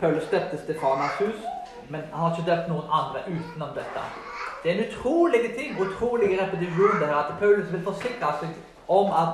[0.00, 1.40] Paulus døpte Stefanas hus,
[1.88, 4.06] men han har ikke døpt noen andre utenom dette.
[4.62, 9.06] Det er en utrolig ting, utrolig repetisjon det her, at Paulus vil forsikre seg om
[9.12, 9.28] at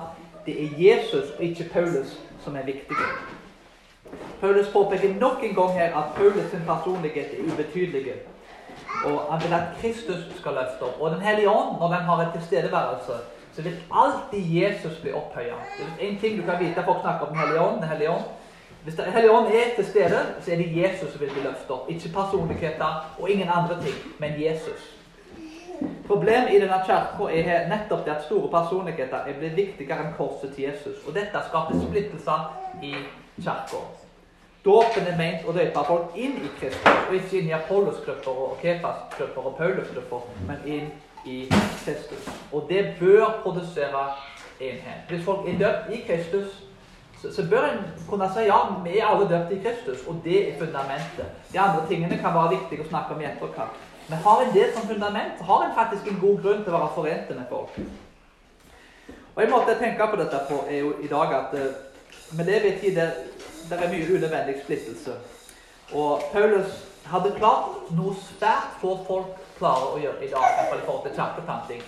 [0.47, 2.97] det er Jesus og ikke Paulus som er viktig.
[4.41, 8.13] Paulus påpeker nok en gang her at Paulus' sin personlighet er ubetydelig.
[9.05, 11.01] Og han vil at Kristus skal løfte opp.
[11.01, 13.13] Og Den hellige ånd, når den har en tilstedeværelse,
[13.55, 15.55] så vil alltid Jesus bli opphøya.
[15.79, 17.81] Det er en ting du kan vite folk snakker om Den hellige ånd.
[17.81, 18.25] Den hellige ånd.
[18.83, 21.71] Hvis Den hellige ånd er til stede, så er det Jesus som vil bli løftet
[21.71, 21.91] opp.
[21.91, 25.02] Ikke personligheter og ingen andre ting, men Jesus.
[26.07, 30.55] Problemet i denne kirka er nettopp det at store personligheter er blitt viktigere enn korset
[30.55, 31.03] til Jesus.
[31.07, 32.49] Og dette skaper splittelser
[32.83, 32.95] i
[33.39, 33.83] kirka.
[34.65, 38.61] Dåpen er ment å døpe folk inn i Kristus, og ikke inn i Apollos-grupper og
[38.61, 40.93] Kefas-grupper og Paulus-grupper, men inn
[41.27, 41.39] i
[41.83, 42.29] Kristus.
[42.53, 44.05] Og det bør produsere
[44.61, 45.09] enhet.
[45.09, 46.61] Hvis folk er døpt i Kristus,
[47.23, 50.39] så, så bør en kunne si ja, vi er alle døpt i Kristus, og det
[50.49, 51.35] er fundamentet.
[51.53, 53.83] De andre tingene kan være viktige å snakke om i etterkant.
[54.09, 56.79] Men har en del som fundament, så har en faktisk en god grunn til å
[56.79, 57.79] være forente med folk.
[59.35, 62.43] Og En måte jeg tenker på dette på, er jo i dag at uh, vi
[62.43, 63.11] lever i en tid der
[63.71, 65.15] det er mye unødvendig splittelse.
[65.93, 70.71] Og Paulus hadde klart noe svært få folk klarer å gjøre i dag, i hvert
[70.73, 71.83] fall forhold til kirkeplanting.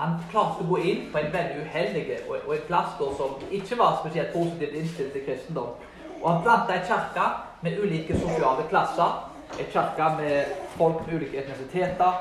[0.00, 3.78] Han klarte å gå inn på en veldig uheldig og, og en plass som ikke
[3.78, 5.74] var spesielt positivt innstilt til kristendom.
[6.20, 7.26] Og han planta ei kirke
[7.64, 9.29] med ulike sosiale klasser.
[9.58, 10.44] En kirke med
[10.76, 12.12] folk med ulike etnisiteter.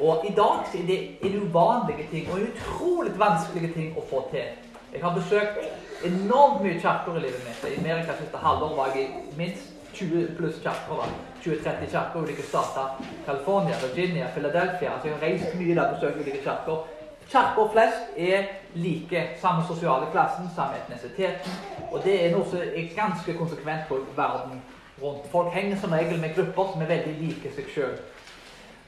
[0.00, 4.46] Og i dag er det en uvanlige ting og utrolig vanskelige ting å få til.
[4.92, 5.58] Jeg har besøkt
[6.04, 7.66] enormt mye kirker i livet mitt.
[7.68, 11.04] I Amerika siste halvår var jeg i minst 20 pluss kirker.
[11.44, 12.96] 20-30 kirker i ulike stater.
[13.26, 14.94] California, Virginia, Philadelphia.
[14.94, 16.82] Altså jeg har reist mye der og besøkt ulike kirker.
[17.30, 18.42] Kirker flest er
[18.74, 19.28] like.
[19.40, 21.52] Samme sosiale klassen, samme etnisiteten.
[21.92, 24.62] Og det er noe som er ganske konsekvent på verden
[25.02, 25.28] rundt.
[25.32, 27.96] Folk henger som regel med grupper som er veldig like seg sjøl.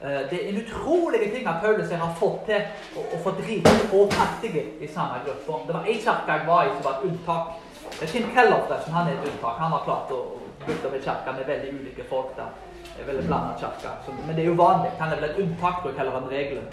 [0.03, 4.13] Eh, det er en utrolig ting at Paulus har fått til å, få drite og
[4.13, 5.59] fattige i samme gruppe.
[5.67, 7.53] Det var ei kirke jeg var i som var et unntak.
[7.93, 9.61] Det er Tim Keller forresten, han er et unntak.
[9.61, 10.21] Han har klart å
[10.65, 12.51] bytte opp en kirke med veldig ulike folk der.
[12.99, 13.95] En veldig blanda kirke.
[14.25, 14.91] Men det er jo vanlig.
[14.99, 16.67] Han er vel et unntak bruk heller enn regelen.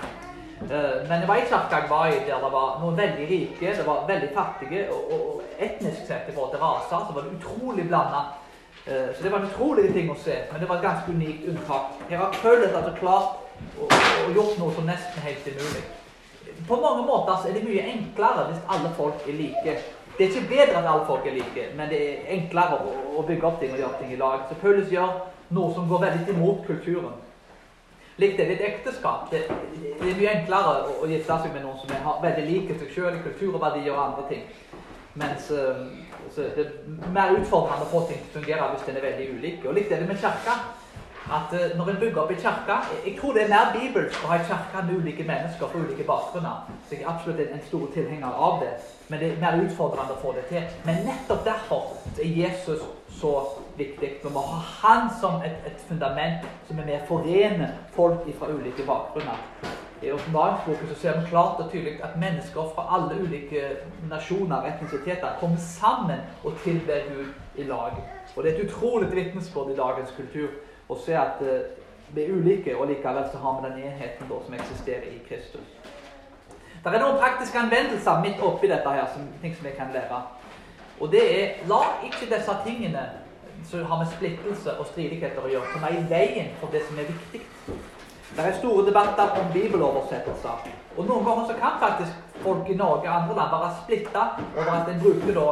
[0.61, 3.77] Eh, men det var ei kirke jeg var i der det var noen veldig rike,
[3.79, 4.89] det var veldig fattige.
[4.91, 8.21] Og, etnisk sett i forhold til raser så var det utrolig blanda
[8.87, 12.03] så det var en utrolig ting å se, men det var et ganske unikt unntak.
[12.11, 13.41] Jeg har at det klart
[13.77, 13.89] og,
[14.27, 15.83] og gjort noe som nesten helt umulig.
[16.69, 19.77] På mange måter er det mye enklere hvis alle folk er like.
[20.17, 23.25] Det er ikke bedre at alle folk er like, men det er enklere å, å
[23.29, 24.47] bygge opp ting og gjøre ting i lag.
[24.49, 25.15] Så Paulus gjør
[25.57, 27.19] noe som går veldig imot kulturen.
[28.21, 29.31] Likt det, et ekteskap.
[29.31, 29.47] Det,
[29.81, 32.93] det, er mye enklere å, å gifte seg med noen som er, veldig like seg
[32.93, 34.43] sjøl i kultur og verdier og andre ting.
[35.15, 35.87] Mens uh,
[36.37, 39.65] det er mer utfordrende å få ting til å fungere hvis den er veldig ulik.
[39.67, 40.61] Og litt er det med kirka.
[41.31, 44.31] At uh, når en bygger opp en kirke Jeg tror det er mer bibelsk å
[44.31, 46.71] ha en kirke med ulike mennesker fra ulike bakgrunner.
[46.87, 48.73] Så jeg er absolutt en, en stor tilhenger av det.
[49.11, 50.79] Men det er mer utfordrende å få det til.
[50.87, 52.87] Men nettopp derfor er Jesus
[53.21, 53.35] så
[53.77, 54.17] viktig.
[54.23, 58.51] Vi må ha han som et, et fundament som er med å forene folk fra
[58.55, 59.43] ulike bakgrunner.
[60.03, 63.63] I åpenbaringsboken ser vi klart og tydelig at mennesker fra alle ulike
[64.09, 67.93] nasjoner og etnisiteter kommer sammen og tilber Gud i lag.
[68.37, 70.49] Og Det er et utrolig vitnesbyrd i dagens kultur
[70.89, 71.69] å se at eh,
[72.15, 75.69] vi er ulike, og likevel så har vi den enheten som eksisterer i Kristus.
[76.85, 80.23] Det er noen praktiske anvendelser midt oppi dette her, som, ting som vi kan lære.
[81.01, 83.05] Og det er la ikke disse tingene
[83.69, 87.13] som har med splittelse og stridigheter å gjøre, komme i veien for det som er
[87.13, 87.45] viktig.
[88.41, 90.69] Det er store debatter om bibeloversettelser.
[90.97, 92.13] Og noen ganger så kan faktisk
[92.45, 94.23] folk i Norge og andre land være splitta
[94.57, 95.47] over at en bruker da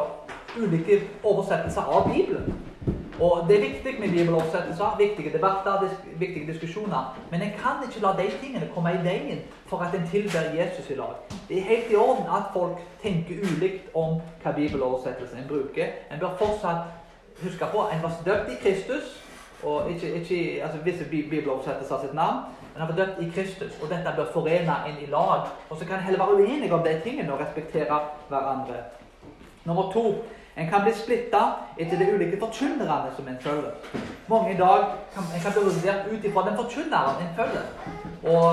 [0.63, 2.47] ulike oversettelser av Bibelen.
[3.21, 7.19] Og Det er viktig med bibeloversettelser, viktige debatter, disk, viktige diskusjoner.
[7.31, 10.91] Men en kan ikke la de tingene komme i veien for at en tilber Jesus
[10.91, 11.15] i lag.
[11.49, 15.87] Det er helt i orden at folk tenker ulikt om hva bibeloversettelsen en bruker.
[16.13, 16.89] En bør fortsatt
[17.43, 19.25] huske på en var døpt i Kristus,
[19.63, 22.39] og ikke, ikke altså visse bibeloversettelser sitt navn.
[22.73, 25.49] Men han var døpt i Kristus, og dette bør forene en i lag.
[25.71, 28.83] Og så kan en heller være uenige om de tingene og respektere hverandre.
[29.65, 30.25] Nummer to
[30.59, 31.41] en kan bli splitta
[31.79, 33.75] etter de ulike forkynnerne som en følger.
[34.27, 37.67] Mange i dag kan, en kan bli vurdert ut ifra den forkynneren en følger.
[38.33, 38.47] Og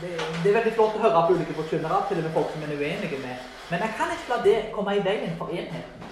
[0.00, 0.10] det,
[0.42, 2.74] det, er veldig flott å høre på ulike forkynnere, til og med folk som en
[2.74, 3.46] er uenige med.
[3.70, 6.10] Men jeg kan ikke la det komme i veien for enheten.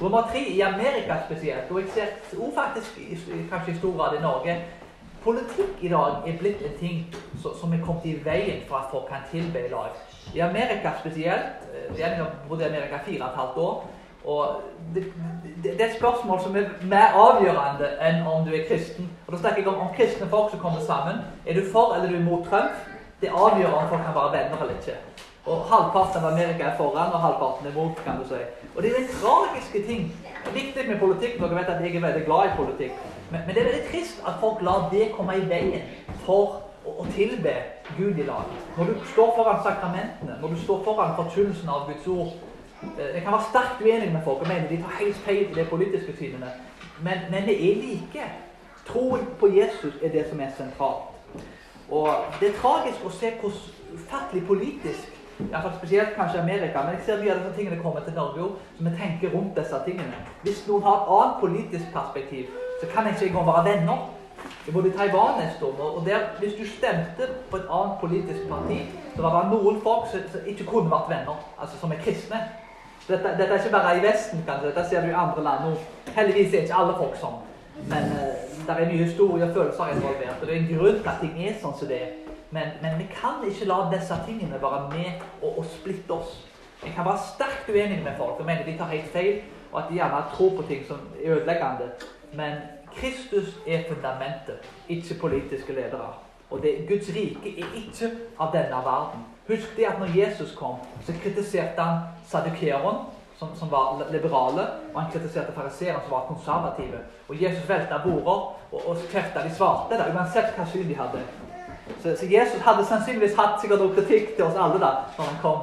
[0.00, 2.98] Nummer tre i Amerika spesielt, og jeg ser også faktisk
[3.50, 4.58] kanskje i stor grad i Norge
[5.24, 7.00] Politikk i dag er blitt en ting
[7.42, 9.96] som er kommet i veien for at folk kan tilbe i lag.
[10.34, 13.84] I Amerika spesielt, eh, jeg har bodd i Amerika fire og et halvt år,
[14.24, 14.62] og
[14.94, 19.08] det, det, det, er et spørsmål som er mer avgjørende enn om du er kristen.
[19.26, 21.22] Og Da snakker jeg om, om kristne folk som kommer sammen.
[21.46, 22.76] Er du for eller er du imot Trump?
[23.20, 24.96] Det avgjør om folk kan være venner eller ikke.
[25.46, 27.96] Og Halvparten av Amerika er foran, og halvparten er mot.
[28.04, 28.40] kan du si.
[28.74, 30.02] Og Det er det tragiske ting.
[30.44, 31.38] Det er viktig med politikk.
[31.40, 32.92] Dere vet at jeg er veldig glad i politikk.
[33.30, 35.82] Men, men det er veldig trist at folk lar det komme i veien
[36.26, 37.54] for å, å tilbe
[37.96, 38.52] Gud i lag.
[38.76, 42.32] Når du står foran sakramentene, når du står foran forkynnelsen av Guds ord,
[42.82, 45.54] Eh, jeg kan være sterkt uenig med folk og mener de tar helt feil i
[45.54, 46.50] de politiske synene.
[47.02, 48.24] Men, men det er like.
[48.86, 51.02] Troen på Jesus er det som er sentralt.
[51.90, 52.08] Og
[52.40, 53.52] Det er tragisk å se hvor
[53.94, 58.16] ufattelig politisk Iallfall spesielt kanskje Amerika, men jeg ser mye av disse tingene kommer til
[58.16, 60.22] Norge òg, så vi tenker rundt disse tingene.
[60.44, 64.08] Hvis noen har et annet politisk perspektiv, så kan jeg ikke engang være venner.
[64.66, 68.48] Jeg bodde i Taiwan neste år, og der, hvis du stemte på et annet politisk
[68.48, 68.78] parti,
[69.16, 72.40] så var det noen folk som ikke kunne vært venner, altså som er kristne.
[73.08, 74.68] Dette, dette, er ikke bare i Vesten, kanskje.
[74.68, 75.86] Dette ser du i andre land òg.
[76.14, 77.38] Heldigvis er ikke alle folk sånn.
[77.90, 78.34] Men uh,
[78.66, 80.36] det er mye historie og følelser involvert.
[80.40, 82.12] Og det er en grunn til at ting er sånn som det er.
[82.50, 86.32] Men, men, vi kan ikke la disse tingene være med og, og splitte oss.
[86.84, 89.90] Jeg kan være sterkt uenig med folk og mener de tar helt feil, og at
[89.90, 91.90] de gjerne tror på ting som er ødeleggende.
[92.32, 92.56] Men
[92.96, 96.14] Kristus er fundamentet, ikke politiske ledere.
[96.50, 99.22] Og det, Guds rike er ikke av denne verden.
[99.48, 103.04] Husk det at når Jesus kom, så kritiserte han sadukeeren,
[103.38, 106.98] som, som, var liberale, og han kritiserte fariseeren, som var konservative.
[107.28, 108.26] Og Jesus velta bordet
[108.72, 111.22] og, og kjefta de svarte, da, uansett hva syn de hadde.
[112.02, 115.40] Så, så, Jesus hadde sannsynligvis hatt sikkert noe kritikk til oss alle da, når han
[115.42, 115.62] kom.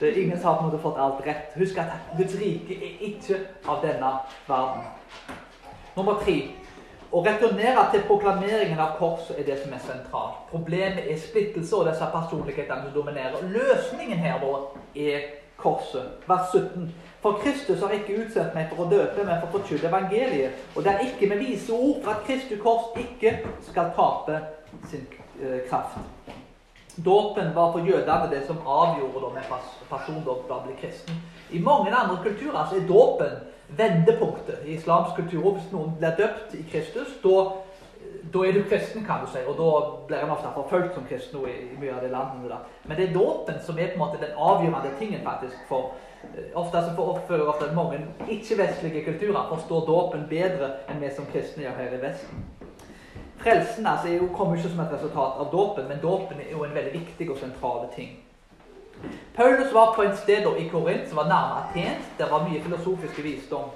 [0.00, 1.52] Det er ingen som hadde fått alt rett.
[1.60, 4.14] Husk at Guds rike er ikke av denne
[4.48, 4.86] verden.
[5.96, 6.38] Nummer tre.
[7.10, 10.44] Å returnere til proklameringen av korset er det som er sentralt.
[10.52, 13.42] Problemet er splittelse og disse personlighetene som dominerer.
[13.50, 14.52] Løsningen her da
[14.94, 15.24] er
[15.60, 16.22] korset.
[16.28, 16.86] Vers 17.
[17.20, 20.62] For Kristus har ikke utsendt meg for å døpe, men for å forkynne evangeliet.
[20.76, 23.34] Og det er ikke med vise ord for at Kristi kors ikke
[23.68, 24.38] skal tape
[24.88, 25.29] sin eh,
[25.68, 25.98] kraft.
[27.04, 29.52] Dåpen var for jødene det som avgjorde om en
[29.90, 31.22] person da ble kristen.
[31.50, 33.38] I mange andre kulturer så er dåpen
[33.76, 35.52] vendepunktet i islamsk kultur.
[35.52, 37.36] Hvis noen blir døpt i Kristus, da,
[38.34, 39.42] da er du kristen, kan du si.
[39.46, 39.70] Og da
[40.08, 42.52] blir en ofte forfulgt som kristen i, i, mye av de landene.
[42.52, 42.60] Da.
[42.84, 45.94] Men det er dåpen som er på en måte den avgjørende tingen faktisk for
[46.34, 51.64] eh, Ofte så oppfører ofte mange ikke-vestlige kulturer forstår dåpen bedre enn vi som kristne
[51.64, 52.44] gjør her i Vesten.
[53.42, 56.92] Frelsen altså, kommer ikke som et resultat av dåpen, men dåpen er jo en veldig
[56.92, 58.18] viktig og sentral ting.
[59.36, 62.02] Paulus var på et sted i Korint som var nærme Aten.
[62.18, 63.72] Det var mye filosofiske visdom,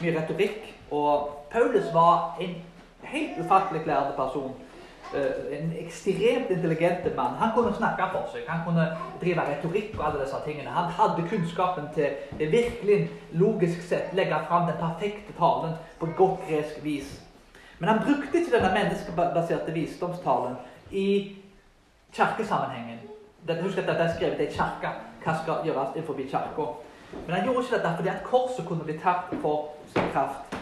[0.00, 0.74] mye retorikk.
[0.90, 2.54] Og Paulus var en
[3.02, 4.52] helt ufattelig lærde person.
[5.14, 7.38] Eh, en ekstremt intelligent mann.
[7.38, 8.42] Han kunne snakke for seg.
[8.48, 8.86] Han kunne
[9.20, 10.70] drive retorikk og alle disse tingene.
[10.70, 16.84] Han hadde kunnskapen til virkelig logisk sett legge fram den perfekte talen på godt gresk
[16.84, 17.25] vis.
[17.78, 20.56] Men han brukte ikke denne menneskebaserte visdomstalen
[20.90, 21.36] i
[22.12, 22.98] kirkesammenhengen.
[23.62, 24.92] Husk at dette er skrevet i ei kirke.
[25.24, 26.70] Hva skal gjøres innenfor kirka?
[27.26, 30.56] Men han gjorde ikke dette fordi at korset kunne bli tapt for sin kraft.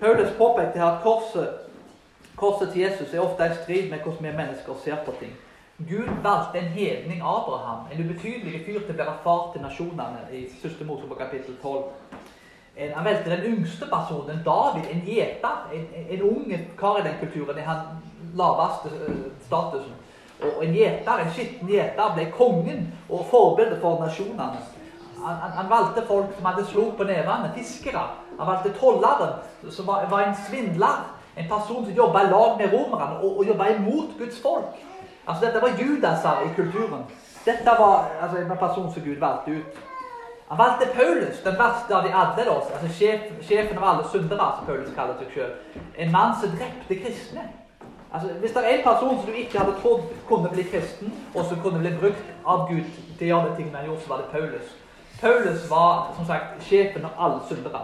[0.00, 1.48] Paulus påpekte at korset,
[2.36, 5.32] korset til Jesus er ofte i strid med hvordan vi mennesker ser på ting.
[5.78, 10.46] Gud valgte en hedning Abraham, en ubetydelig fyr, til å være far til nasjonene i
[10.64, 10.86] 1.
[10.88, 11.82] Mosebok kapittel 12.
[12.76, 15.68] en, Han valgte den yngste personen, David, en gjeter.
[15.72, 19.14] En, en, ung kar i den kulturen, i den laveste eh,
[19.46, 19.94] statusen.
[20.42, 24.60] Og en gjeter, en skitten gjeter, ble kongen og forbildet for nasjonene.
[25.22, 28.04] Han, han, han, valgte folk som hadde slo på nevene, fiskere.
[28.38, 29.38] Han valgte tolleren,
[29.70, 31.06] som var, var, en svindler.
[31.36, 34.76] En person som jobba i lag med romerne og, og jobba imot Guds folk.
[35.26, 37.02] Altså Dette var judaser i kulturen.
[37.44, 39.82] Dette var altså, en person som Gud valgte ut.
[40.48, 44.66] Han valgte Paulus, den verste av de alle, altså sjef, sjefen av alle syndere, som
[44.66, 45.80] Paulus kaller seg selv.
[45.98, 47.48] En mann som drepte kristne.
[48.12, 51.44] Altså, Hvis det er en person som du ikke hadde trodd kunne bli kristen, og
[51.44, 52.86] som kunne bli brukt av Gud
[53.18, 54.70] til å gjøre de tingene han gjorde, så var det Paulus.
[55.20, 57.82] Paulus var som sagt sjefen av alle syndere.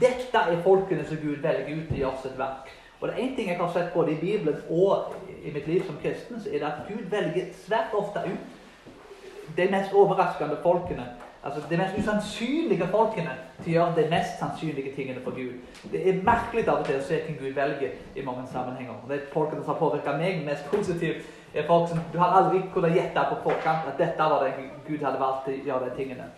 [0.00, 2.72] Dette er folkene som Gud velger ut til å gjøre sitt verk.
[3.00, 5.12] Og det er én ting jeg har sett både i Bibelen og
[5.44, 9.70] i mitt liv som kristen, så er det at Gud velger svært ofte ut de
[9.70, 11.06] mest overraskende folkene
[11.44, 13.30] altså de mest usannsynlige folkene
[13.62, 15.54] til å gjøre de mest sannsynlige tingene for Gud.
[15.92, 19.00] Det er merkelig av og til å se hvem Gud velger i mange sammenhenger.
[19.08, 22.62] Det er folkene som har påvirket meg mest positivt, er folk som du har aldri
[22.74, 25.96] kunnet gjette på forkant at dette var det Gud hadde valgt til å gjøre de
[25.96, 26.30] tingene.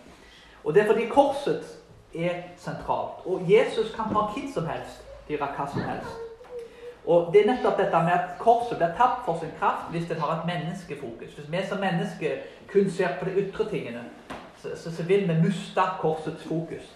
[0.63, 1.77] Og det er fordi korset
[2.15, 3.25] er sentralt.
[3.25, 6.19] Og Jesus kan ha hvem som helst til å gjøre hva som helst.
[7.05, 10.19] Og Det er nettopp dette med at korset blir tapt for sin kraft hvis det
[10.21, 11.33] har et menneskefokus.
[11.33, 14.03] Hvis vi som mennesker kun ser på de ytre tingene,
[14.61, 16.95] så, så, vil vi miste korsets fokus.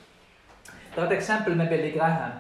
[0.95, 2.31] Det er et eksempel med Billy Graham,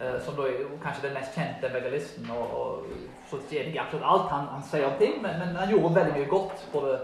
[0.00, 2.30] eh, som da er kanskje den mest kjente evangelisten.
[2.30, 2.86] og, og
[3.30, 6.16] så enig i absolutt alt han, han, sier om ting, men, men, han gjorde veldig
[6.18, 6.68] mye godt.
[6.72, 6.98] både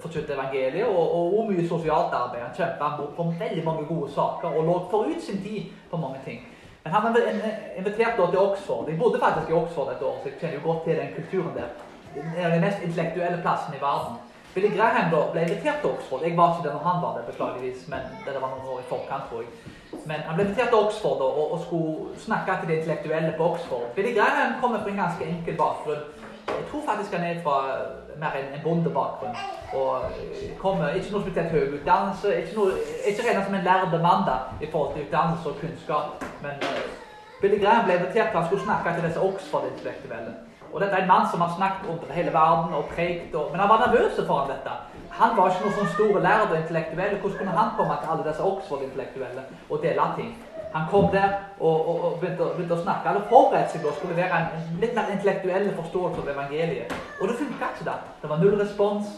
[0.00, 2.42] forkynte evangeliet og, og, og, mye sosialt arbeid.
[2.42, 6.46] Han kjempa for veldig mange gode saker og lå forut sin tid på mange ting.
[6.84, 7.16] Men han
[7.76, 8.88] inviterte til Oxford.
[8.88, 11.56] Jeg bodde faktisk i Oxford et år, så jeg kjenner jo godt til den kulturen
[11.58, 11.68] der.
[12.14, 14.16] Det er den mest intellektuelle plassen i verden.
[14.54, 16.22] Billy Graham da ble invitert til Oxford.
[16.22, 18.90] Jeg var ikke der når han var der, beklageligvis, men det var noen år i
[18.94, 19.50] forkant, tror jeg.
[20.10, 23.48] Men han ble invitert til Oxford da, og, og, skulle snakke til de intellektuelle på
[23.52, 23.86] Oxford.
[23.96, 26.04] Billy Graham kommer fra en ganske enkel bakgrunn.
[26.58, 27.56] Jeg tror faktisk han er fra
[28.22, 29.36] mer en, en bondebakgrunn.
[29.80, 29.94] Og
[30.64, 32.36] kommer ikke noe spesielt høy utdannelse.
[32.40, 32.76] Ikke, noe,
[33.08, 36.24] ikke regnet som en lærd mann i forhold til utdannelse og kunnskap.
[36.44, 36.82] Men uh,
[37.40, 40.34] Billy Graham ble invitert til han skulle snakke til disse Oxford-intellektuelle.
[40.72, 43.60] Og dette er en mann som har snakket om hele verden og prekt, og, men
[43.60, 44.72] han var nervøs foran dette.
[45.18, 47.18] Han var ikke noen sånn store lærd og intellektuell.
[47.20, 50.32] Hvordan kunne han komme til alle disse Oxford-intellektuelle og dele ting?
[50.72, 51.28] Han kom der
[51.60, 53.10] og, og, og begynte, begynte, å snakke.
[53.10, 56.94] Eller forberedte seg å skulle være en, litt mer intellektuell forståelse av evangeliet.
[57.20, 57.88] Og det funka ikke.
[57.90, 57.98] da.
[58.22, 59.10] Det var null respons.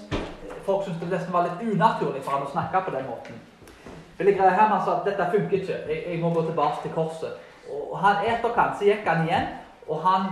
[0.67, 3.38] Folk syntes det nesten var litt unaturlig for han å snakke på den måten.
[4.19, 7.38] Billy Graham sa at dette funker ikke, jeg, jeg, må gå tilbake til korset.
[7.71, 9.49] Og han etterkant så gikk han igjen,
[9.87, 10.29] og han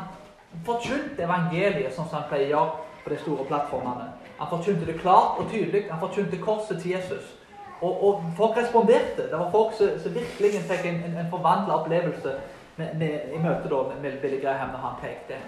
[0.64, 4.08] forkynte evangeliet som han pleier å gjøre på de store plattformene.
[4.38, 5.86] Han forkynte det klart og tydelig.
[5.90, 7.34] Han forkynte korset til Jesus.
[7.80, 9.30] Og, og folk responderte.
[9.30, 12.34] Det var folk som, virkelig fikk en, en, en forvandla opplevelse
[12.76, 15.40] med, med, i møte med, med Billy Graham når han pekte.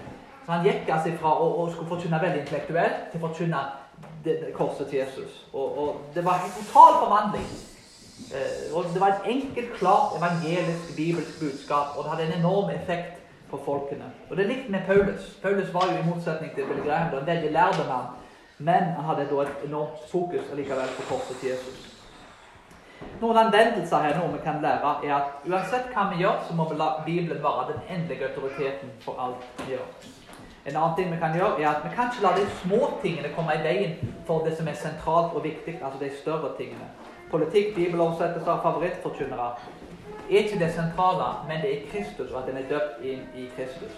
[0.46, 3.62] Så Han gikk altså fra å, å skulle forkynne veldig intellektuelt til å forkynne
[4.56, 5.38] korset til Jesus.
[5.52, 7.48] Og, og, Det var en total forvandling.
[8.34, 12.70] Eh, og Det var et enkelt, klart evangelisk, bibelsk budskap, og det hadde en enorm
[12.70, 14.10] effekt på folkene.
[14.30, 15.38] Og Det er likt med Paulus.
[15.42, 18.06] Paulus var jo i motsetning til Bill Graham en veldig lærde mann.
[18.58, 21.90] Men han hadde da et enormt fokus allikevel på korset til Jesus.
[23.20, 26.68] Noen anvendelser her nå vi kan lære, er at uansett hva vi gjør, så må
[26.70, 29.88] vi la Bibelen være den endelige autoriteten for alt vi gjør.
[30.64, 33.32] En annen ting vi kan gjøre, er at vi kan ikke la de små tingene
[33.36, 36.86] komme i veien for det som er sentralt og viktig, altså de større tingene.
[37.30, 39.50] Politikk, bibeloversettelser, favorittforkynnere
[40.30, 43.48] er ikke det sentrale, men det er Kristus, og at den er døpt inn i
[43.56, 43.96] Kristus.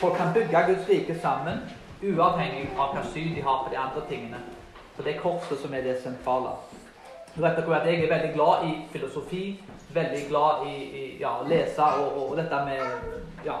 [0.00, 1.64] Folk kan bygge Guds rike sammen,
[2.02, 4.40] uavhengig av hva syn de har på de andre tingene.
[4.94, 6.54] For det er korset som er det sentrale.
[7.36, 9.60] Du vet at Jeg er veldig glad i filosofi,
[9.94, 13.60] veldig glad i, i ja, å lese og, og, dette med ja,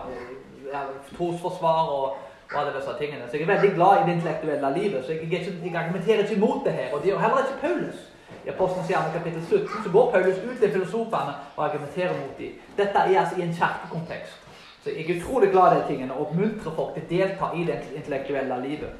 [1.16, 3.28] trosforsvar og, og, alle disse tingene.
[3.28, 5.04] Så jeg er veldig glad i det intellektuelle livet.
[5.04, 6.94] Så jeg, jeg, argumenterer ikke imot det her.
[6.94, 8.00] Og det er heller ikke Paulus.
[8.48, 12.52] I Apostelens gjerning kapittel 17 så går Paulus ut til filosofene og argumenterer mot dem.
[12.76, 14.38] Dette er altså i en kirkekontekst.
[14.84, 17.66] Så jeg er utrolig glad i de tingene og oppmuntrer folk til å delta i
[17.68, 18.94] det intellektuelle livet.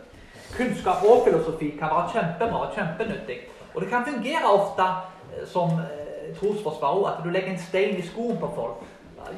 [0.57, 3.39] Kunnskap og filosofi kan være kjempebra og kjempenyttig.
[3.75, 8.05] Og det kan fungere ofte eh, som eh, trosforsvarer at du legger en stein i
[8.05, 8.85] skoen på folk.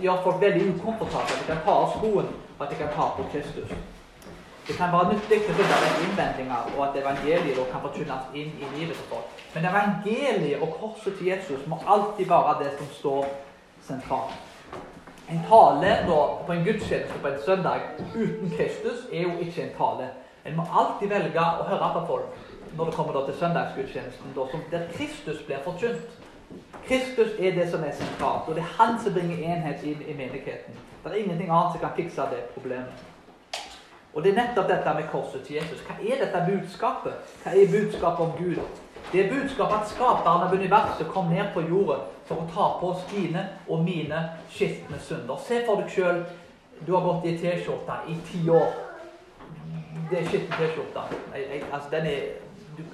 [0.03, 1.39] Gjør folk veldig ukomfortable.
[1.39, 3.79] De kan ta av skoen og at de kan ta på Kristus.
[4.71, 8.69] Det kan være nyttig til å vekk innvendinger, og at evangeliet kan forkynnes inn i
[8.77, 9.41] livet til folk.
[9.55, 13.27] Men evangeliet og korset til Jesus må alltid være det som står
[13.89, 14.39] sentralt.
[15.27, 17.83] En tale da, på en gudstjeneste på en søndag
[18.15, 20.09] uten Kristus er jo ikke en tale.
[20.47, 24.65] En må alltid velge å høre på folk når det kommer da til søndagsgudstjenesten, da,
[24.71, 26.19] der Kristus blir forkynt.
[26.87, 30.15] Kristus er det som er sentralt, og det er han som bringer enhet inn i
[30.15, 30.79] menigheten.
[31.03, 33.10] Det er ingenting annet som kan fikse det problemet.
[34.15, 35.83] Og det er nettopp dette med korset til Jesus.
[35.87, 37.35] Hva er dette budskapet?
[37.45, 38.63] Hva er budskapet om Gud?
[39.13, 42.91] Det er budskapet at skaperen av universet kom ned på jorden for å ta på
[42.93, 45.39] oss dine og mine skitne synder.
[45.47, 46.23] Se for deg sjøl
[46.87, 48.71] du har gått i T-skjorte i ti år.
[50.11, 51.07] Det er skitten T-skjorte.
[51.73, 52.21] Altså, den er,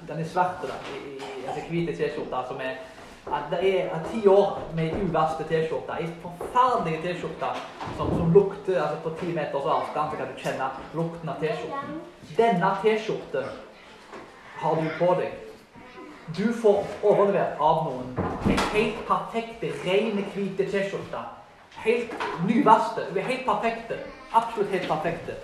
[0.09, 0.65] den er svart.
[0.67, 2.81] Altså hvite T-skjorter som er
[3.51, 5.95] det er ti år med uvaste T-skjorte.
[5.99, 7.49] Ei forferdelig T-skjorte
[7.97, 11.97] som, som, lukter altså På ti meters avstand så kan du kjenne lukten av T-skjorten.
[12.37, 13.49] Denne T-skjorten
[14.61, 15.43] har du på deg.
[16.37, 18.15] Du får overlevert av noen
[18.51, 21.23] en helt perfekte, rene, hvite T-skjorte.
[21.83, 22.15] Helt
[22.47, 23.05] nyvaste.
[23.15, 23.99] Helt perfekte.
[24.33, 25.35] Absolutt helt perfekte.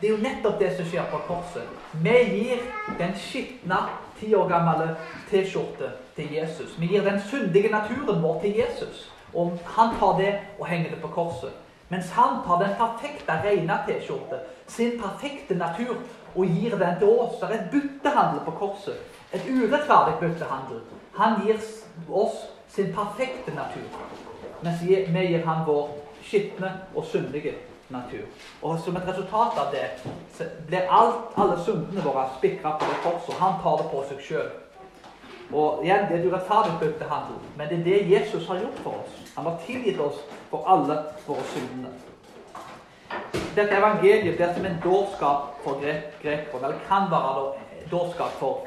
[0.00, 1.70] Det er jo nettopp det som skjer på korset.
[2.04, 2.66] Vi gir
[2.98, 3.78] den skitne
[4.20, 4.90] ti år gamle
[5.30, 6.74] T-skjorte til Jesus.
[6.78, 9.12] Vi gir den syndige naturen vår til Jesus.
[9.34, 11.52] Og han tar det og henger det på korset.
[11.88, 15.96] Mens han tar den perfekte, rene T-skjorte, sin perfekte natur,
[16.34, 17.38] og gir den til oss.
[17.40, 18.96] Det er et byttehandel på korset.
[19.32, 20.80] Et urettferdig byttehandel.
[21.14, 21.60] Han gir
[22.10, 22.36] oss
[22.68, 23.88] sin perfekte natur,
[24.62, 25.88] mens vi gir han vår
[26.22, 27.54] skitne og syndige
[27.88, 28.26] natur.
[28.62, 29.86] Og som et resultat av det
[30.66, 33.38] blir alt, alle syndene våre spikra på det korset.
[33.40, 34.50] Han tar det på seg sjøl.
[35.52, 38.90] Og igjen, Det er et urettferdig byttehandel, men det er det Jesus har gjort for
[38.90, 39.32] oss.
[39.36, 40.18] Han har tilgitt oss
[40.50, 41.88] for alle våre syndene.
[43.56, 45.78] Dette evangeliet blir som en dårskap for
[46.22, 47.52] grekere, eller kan være
[47.90, 48.66] dårskap for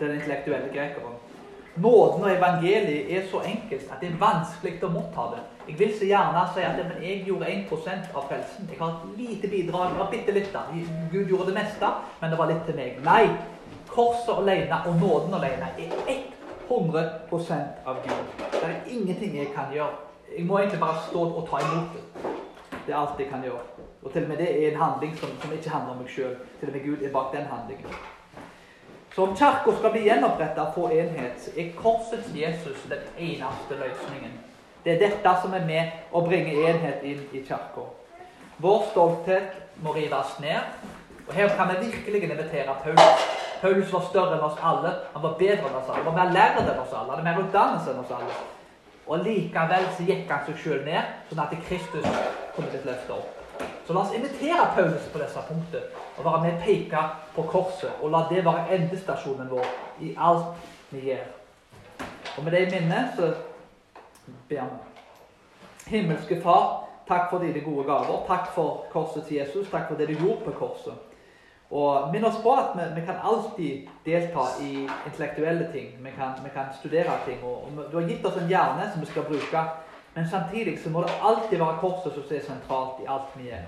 [0.00, 1.20] den intellektuelle grekeren.
[1.76, 5.42] Nåden og evangeliet er så enkelt at det er vanskelig å motta det.
[5.68, 8.68] Jeg vil så gjerne si at men jeg gjorde 1% av frelsen.
[8.70, 9.90] Jeg har et lite bidrag.
[9.90, 10.56] det var bitte litt.
[11.12, 11.86] Gud gjorde det meste,
[12.20, 12.98] men det var litt til meg.
[13.04, 13.24] Nei.
[13.92, 16.22] Korset alene og nåden alene er
[16.68, 18.46] 100% av Gud.
[18.52, 19.96] Det er ingenting jeg kan gjøre.
[20.38, 22.30] Jeg må egentlig bare stå og ta imot det.
[22.86, 23.64] Det er alt jeg kan gjøre.
[24.02, 26.34] Og til og med det er en handling som, som ikke handler om meg sjøl.
[26.60, 27.98] Til og med Gud er bak den handlingen.
[29.14, 34.38] Så om Kirka skal bli gjenoppretta på enhet, er korsets Jesus den eneste løsningen.
[34.84, 37.84] Det er dette som er med å bringe enhet inn i Kirka.
[38.56, 40.64] Vår stolthet må rives ned.
[41.28, 43.26] Og her kan vi virkelig invitere Paulus.
[43.60, 44.94] Paulus var større enn oss alle.
[45.12, 46.02] Han var bedre enn oss alle.
[46.02, 47.10] Han var mer lærd enn oss alle.
[47.10, 48.40] Han hadde mer utdannelse enn oss alle.
[49.06, 52.06] Og likevel så gikk han seg sjøl ned, sånn at Kristus
[52.56, 53.38] kunne et løfte opp.
[53.86, 55.82] Så la oss invitere Paulus på disse punktene
[56.18, 57.02] og være med og peke
[57.34, 57.90] på korset.
[58.00, 59.66] Og la det være endestasjonen vår
[60.06, 61.26] i alt vi gjør.
[62.36, 63.32] Og med det i minne så
[64.48, 64.80] ber vi.
[65.86, 68.22] Himmelske Far, takk for dine gode gaver.
[68.26, 69.70] Takk for korset til Jesus.
[69.70, 71.11] Takk for det du gjorde på korset.
[71.72, 74.72] Og Minn oss på at vi, vi, kan alltid delta i
[75.06, 75.94] intellektuelle ting.
[76.04, 77.38] Vi kan, vi kan studere ting.
[77.44, 79.62] Og, og, du har gitt oss en hjerne som vi skal bruke.
[80.14, 83.64] Men samtidig så må det alltid være korset som er sentralt i alt vi gjør.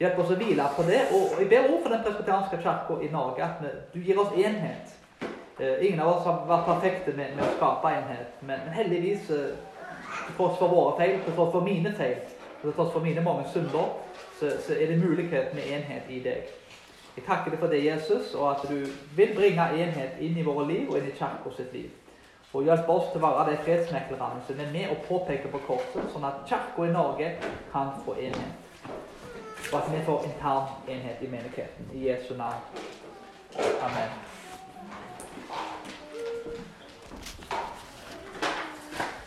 [0.00, 1.00] Hjelp oss å hvile på det.
[1.16, 4.30] Og jeg ber ord for den presbyterianske kirka i Norge at vi, du gir oss
[4.38, 4.94] enhet.
[5.58, 9.26] Eh, ingen av oss har vært perfekte med, med å skape enhet, men, men heldigvis,
[9.34, 9.58] eh,
[10.14, 12.22] til tross for våre feil, til tross for mine feil,
[12.62, 13.90] til tross for mine mange synder,
[14.38, 16.48] så, så er det mulighet med enhet i deg.
[17.20, 20.64] Jeg takker deg for det, Jesus, og at du vil bringe enhet inn i våre
[20.70, 21.90] liv og inn i Kirken sitt liv.
[22.56, 26.08] Og hjelp oss til å være de fredsmeklerne som er med og påpeker på korset,
[26.14, 27.28] sånn at Kirken i Norge
[27.74, 28.88] kan få enhet.
[29.68, 31.92] Og at vi får intern enhet i menigheten.
[31.92, 32.64] I Jesu navn.
[33.84, 34.29] Amen.